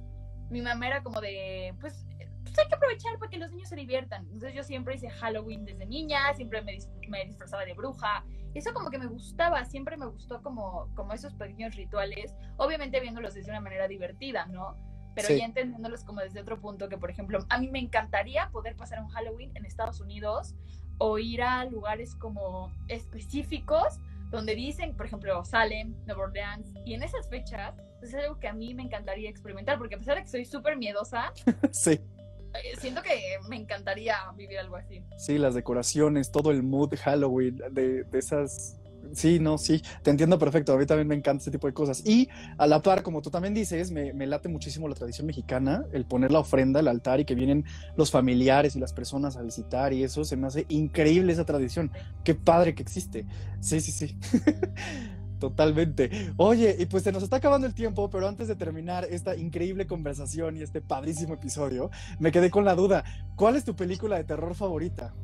[0.50, 2.06] Mi mamá era como de, pues,
[2.44, 4.22] pues, hay que aprovechar para que los niños se diviertan.
[4.26, 8.24] Entonces yo siempre hice Halloween desde niña, siempre me, me disfrazaba de bruja.
[8.54, 13.34] Eso como que me gustaba, siempre me gustó como, como esos pequeños rituales, obviamente viéndolos
[13.34, 14.74] desde una manera divertida, ¿no?
[15.16, 18.76] Pero ya entendiéndolos como desde otro punto, que por ejemplo, a mí me encantaría poder
[18.76, 20.54] pasar un Halloween en Estados Unidos
[20.98, 23.98] o ir a lugares como específicos
[24.30, 28.48] donde dicen, por ejemplo, Salem, Nueva Orleans, y en esas fechas pues, es algo que
[28.48, 31.32] a mí me encantaría experimentar, porque a pesar de que soy súper miedosa,
[31.72, 31.92] sí.
[31.92, 35.02] Eh, siento que me encantaría vivir algo así.
[35.16, 38.80] Sí, las decoraciones, todo el mood Halloween de, de esas
[39.12, 40.72] Sí, no, sí, te entiendo perfecto.
[40.72, 42.06] A mí también me encanta ese tipo de cosas.
[42.06, 42.28] Y
[42.58, 46.32] a la par, como tú también dices, me, late muchísimo la tradición mexicana, el poner
[46.32, 47.64] la ofrenda, el altar y que vienen
[47.96, 51.90] los familiares y las personas a visitar y eso se me hace increíble esa tradición.
[52.24, 53.26] Qué padre que existe.
[53.60, 54.16] Sí, sí, sí.
[55.38, 56.32] Totalmente.
[56.36, 59.86] Oye, y pues se nos está acabando el tiempo, pero antes de terminar esta increíble
[59.86, 63.04] conversación y este padrísimo episodio, me quedé con la duda.
[63.36, 65.14] ¿Cuál es tu película de terror favorita?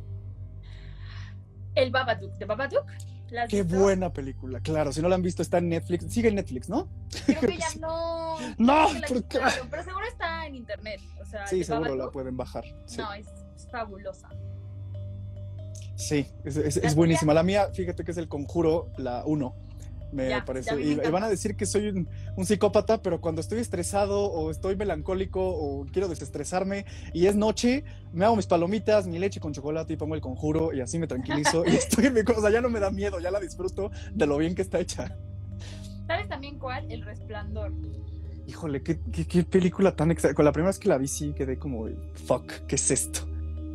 [1.74, 2.32] El Babadook.
[2.34, 2.86] ¿De Babadook?
[3.48, 4.92] Qué buena película, claro.
[4.92, 6.12] Si no la han visto, está en Netflix.
[6.12, 6.88] Sigue en Netflix, ¿no?
[7.26, 8.38] Creo que ya no.
[8.58, 8.88] no,
[9.70, 11.00] pero seguro está en internet.
[11.20, 12.64] O sea, sí, seguro la pueden bajar.
[12.96, 13.26] No, es,
[13.70, 14.28] fabulosa.
[15.96, 17.32] Sí, es, es buenísima.
[17.32, 19.54] La mía, fíjate que es El Conjuro, la 1
[20.12, 20.80] me parece.
[20.80, 22.08] y, van a decir que soy un,
[22.44, 28.24] psicópata, pero cuando estoy estresado o estoy melancólico o quiero desestresarme y es noche, me
[28.24, 31.64] hago mis palomitas, mi leche con chocolate y pongo el conjuro y así me tranquilizo
[31.66, 34.36] y estoy en mi cosa, ya no me da miedo, ya la disfruto de lo
[34.36, 35.16] bien que está hecha.
[36.06, 36.90] ¿Sabes también cuál?
[36.90, 37.72] El resplandor.
[38.46, 40.34] Híjole, qué, qué, película tan extraña.
[40.34, 41.88] Con la primera vez que la vi sí quedé como,
[42.26, 43.20] fuck, ¿qué es esto?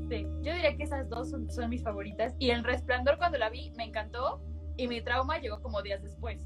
[0.10, 2.34] Sí, yo diría que esas dos son, son mis favoritas.
[2.38, 4.42] Y El Resplandor cuando la vi me encantó,
[4.78, 6.40] y mi trauma llegó como días después.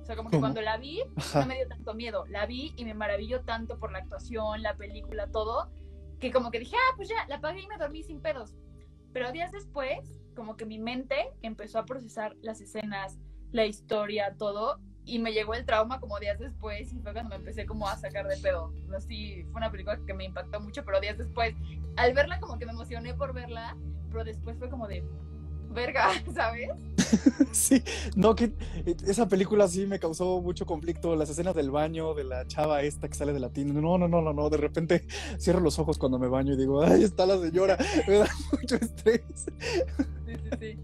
[0.00, 1.00] O sea, como que cuando la vi,
[1.34, 2.24] no me dio tanto miedo.
[2.28, 5.70] La vi y me maravilló tanto por la actuación, la película, todo,
[6.18, 8.54] que como que dije, ah, pues ya, la apagué y me dormí sin pedos.
[9.12, 13.18] Pero días después, como que mi mente empezó a procesar las escenas,
[13.52, 17.36] la historia, todo, y me llegó el trauma como días después y fue cuando me
[17.36, 18.72] empecé como a sacar de pedo.
[18.96, 21.54] Así, fue una película que me impactó mucho, pero días después,
[21.96, 23.76] al verla como que me emocioné por verla,
[24.10, 25.04] pero después fue como de,
[25.72, 26.70] verga, ¿sabes?
[27.52, 27.82] sí,
[28.16, 28.52] no, que
[28.86, 32.82] eh, esa película sí me causó mucho conflicto, las escenas del baño, de la chava
[32.82, 35.06] esta que sale de la tienda, no, no, no, no, no, de repente
[35.38, 38.76] cierro los ojos cuando me baño y digo, ahí está la señora, me da mucho
[38.76, 39.22] estrés.
[39.36, 40.78] Sí, sí,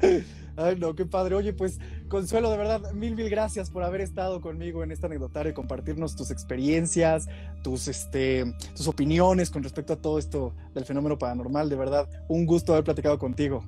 [0.00, 0.24] sí.
[0.56, 1.34] Ay, no, qué padre.
[1.34, 1.78] Oye, pues,
[2.08, 6.16] Consuelo, de verdad, mil, mil gracias por haber estado conmigo en este anecdotario y compartirnos
[6.16, 7.28] tus experiencias,
[7.62, 11.70] tus, este, tus opiniones con respecto a todo esto del fenómeno paranormal.
[11.70, 13.64] De verdad, un gusto haber platicado contigo.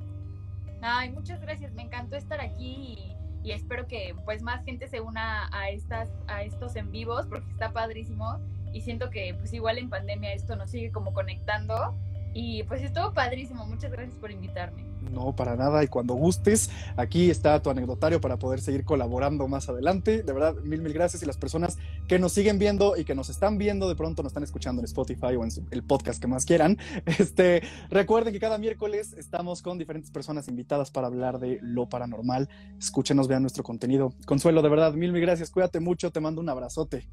[0.84, 3.14] Ay, muchas gracias, me encantó estar aquí
[3.44, 7.48] y, espero que pues más gente se una a estas a estos en vivos porque
[7.50, 8.40] está padrísimo.
[8.72, 11.96] Y siento que pues igual en pandemia esto nos sigue como conectando
[12.34, 14.92] y pues estuvo padrísimo, muchas gracias por invitarme.
[15.10, 15.84] No, para nada.
[15.84, 20.22] Y cuando gustes, aquí está tu anecdotario para poder seguir colaborando más adelante.
[20.22, 21.22] De verdad, mil, mil gracias.
[21.22, 21.78] Y las personas
[22.08, 24.84] que nos siguen viendo y que nos están viendo, de pronto nos están escuchando en
[24.84, 26.78] Spotify o en el podcast que más quieran.
[27.22, 32.48] Este, recuerden que cada miércoles estamos con diferentes personas invitadas para hablar de lo paranormal.
[32.78, 34.14] Escúchenos, vean nuestro contenido.
[34.24, 35.50] Consuelo, de verdad, mil, mil gracias.
[35.50, 36.10] Cuídate mucho.
[36.10, 37.06] Te mando un abrazote.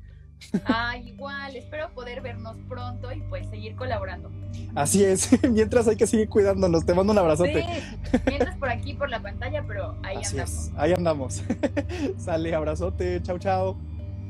[0.66, 4.32] Ah, igual, espero poder vernos pronto y pues seguir colaborando.
[4.76, 7.64] Así es, mientras hay que seguir cuidándonos, te mando un abrazote.
[7.64, 10.72] Sí, mientras por aquí, por la pantalla, pero ahí andamos.
[10.76, 11.44] ahí andamos.
[12.18, 13.78] Sale, abrazote, chao, chao.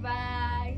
[0.02, 0.78] Bye.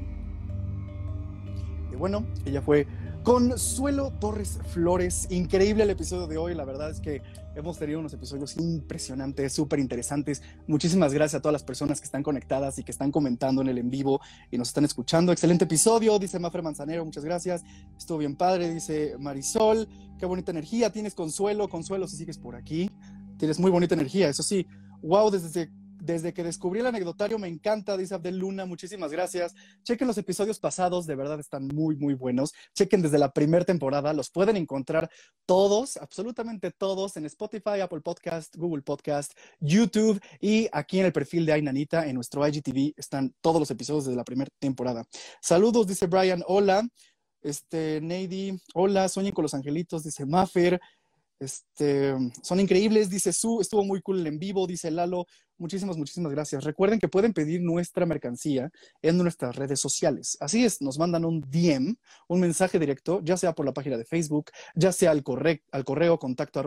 [1.91, 2.87] Y bueno, ella fue
[3.23, 5.27] Consuelo Torres Flores.
[5.29, 7.21] Increíble el episodio de hoy, la verdad es que
[7.55, 10.41] hemos tenido unos episodios impresionantes, súper interesantes.
[10.65, 13.77] Muchísimas gracias a todas las personas que están conectadas y que están comentando en el
[13.77, 15.31] en vivo y nos están escuchando.
[15.31, 17.63] Excelente episodio, dice Mafre Manzanero, muchas gracias.
[17.95, 19.87] Estuvo bien padre, dice Marisol.
[20.17, 21.69] Qué bonita energía tienes, Consuelo.
[21.69, 22.89] Consuelo, si sigues por aquí.
[23.37, 24.65] Tienes muy bonita energía, eso sí.
[25.03, 25.69] Wow, desde
[26.01, 29.53] desde que descubrí el anecdotario me encanta, dice Abdel Luna, muchísimas gracias.
[29.83, 32.53] Chequen los episodios pasados, de verdad están muy, muy buenos.
[32.73, 35.11] Chequen desde la primera temporada, los pueden encontrar
[35.45, 41.45] todos, absolutamente todos, en Spotify, Apple Podcast, Google Podcast, YouTube y aquí en el perfil
[41.45, 45.05] de Ainanita, en nuestro IGTV, están todos los episodios de la primera temporada.
[45.39, 46.87] Saludos, dice Brian, hola.
[47.43, 50.79] Este, Neidy, hola, sueñen con los angelitos, dice Maffer.
[51.41, 55.25] Este, son increíbles, dice Su, estuvo muy cool en vivo, dice Lalo.
[55.61, 56.63] Muchísimas, muchísimas gracias.
[56.63, 58.71] Recuerden que pueden pedir nuestra mercancía
[59.03, 60.35] en nuestras redes sociales.
[60.39, 61.97] Así es, nos mandan un DM,
[62.27, 65.85] un mensaje directo, ya sea por la página de Facebook, ya sea al, correo, al
[65.85, 66.63] correo contacto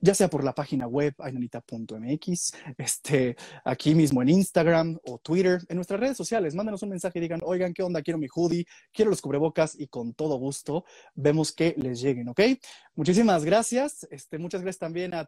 [0.00, 5.76] ya sea por la página web ainanita.mx, este, aquí mismo en Instagram o Twitter, en
[5.76, 6.54] nuestras redes sociales.
[6.54, 8.00] Mándanos un mensaje y digan, oigan, ¿qué onda?
[8.00, 12.40] Quiero mi hoodie, quiero los cubrebocas y con todo gusto vemos que les lleguen, ¿ok?
[12.94, 14.08] Muchísimas gracias.
[14.10, 15.26] Este, muchas gracias también a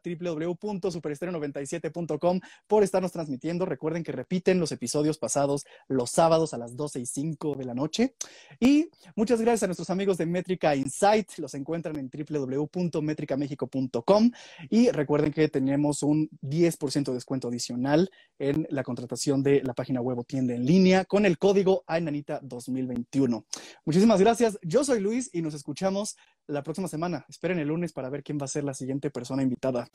[1.90, 3.66] www.superestreno97.com por estarnos transmitiendo.
[3.66, 7.74] Recuerden que repiten los episodios pasados los sábados a las 12 y 5 de la
[7.74, 8.14] noche.
[8.58, 11.38] Y muchas gracias a nuestros amigos de Métrica Insight.
[11.38, 14.30] Los encuentran en www.metricamexico.com.
[14.68, 20.00] Y recuerden que tenemos un 10% de descuento adicional en la contratación de la página
[20.00, 23.44] web o tienda en línea con el código AINANITA 2021.
[23.84, 24.58] Muchísimas gracias.
[24.62, 26.16] Yo soy Luis y nos escuchamos
[26.46, 27.24] la próxima semana.
[27.28, 29.88] Esperen el lunes para ver quién va a ser la siguiente persona invitada.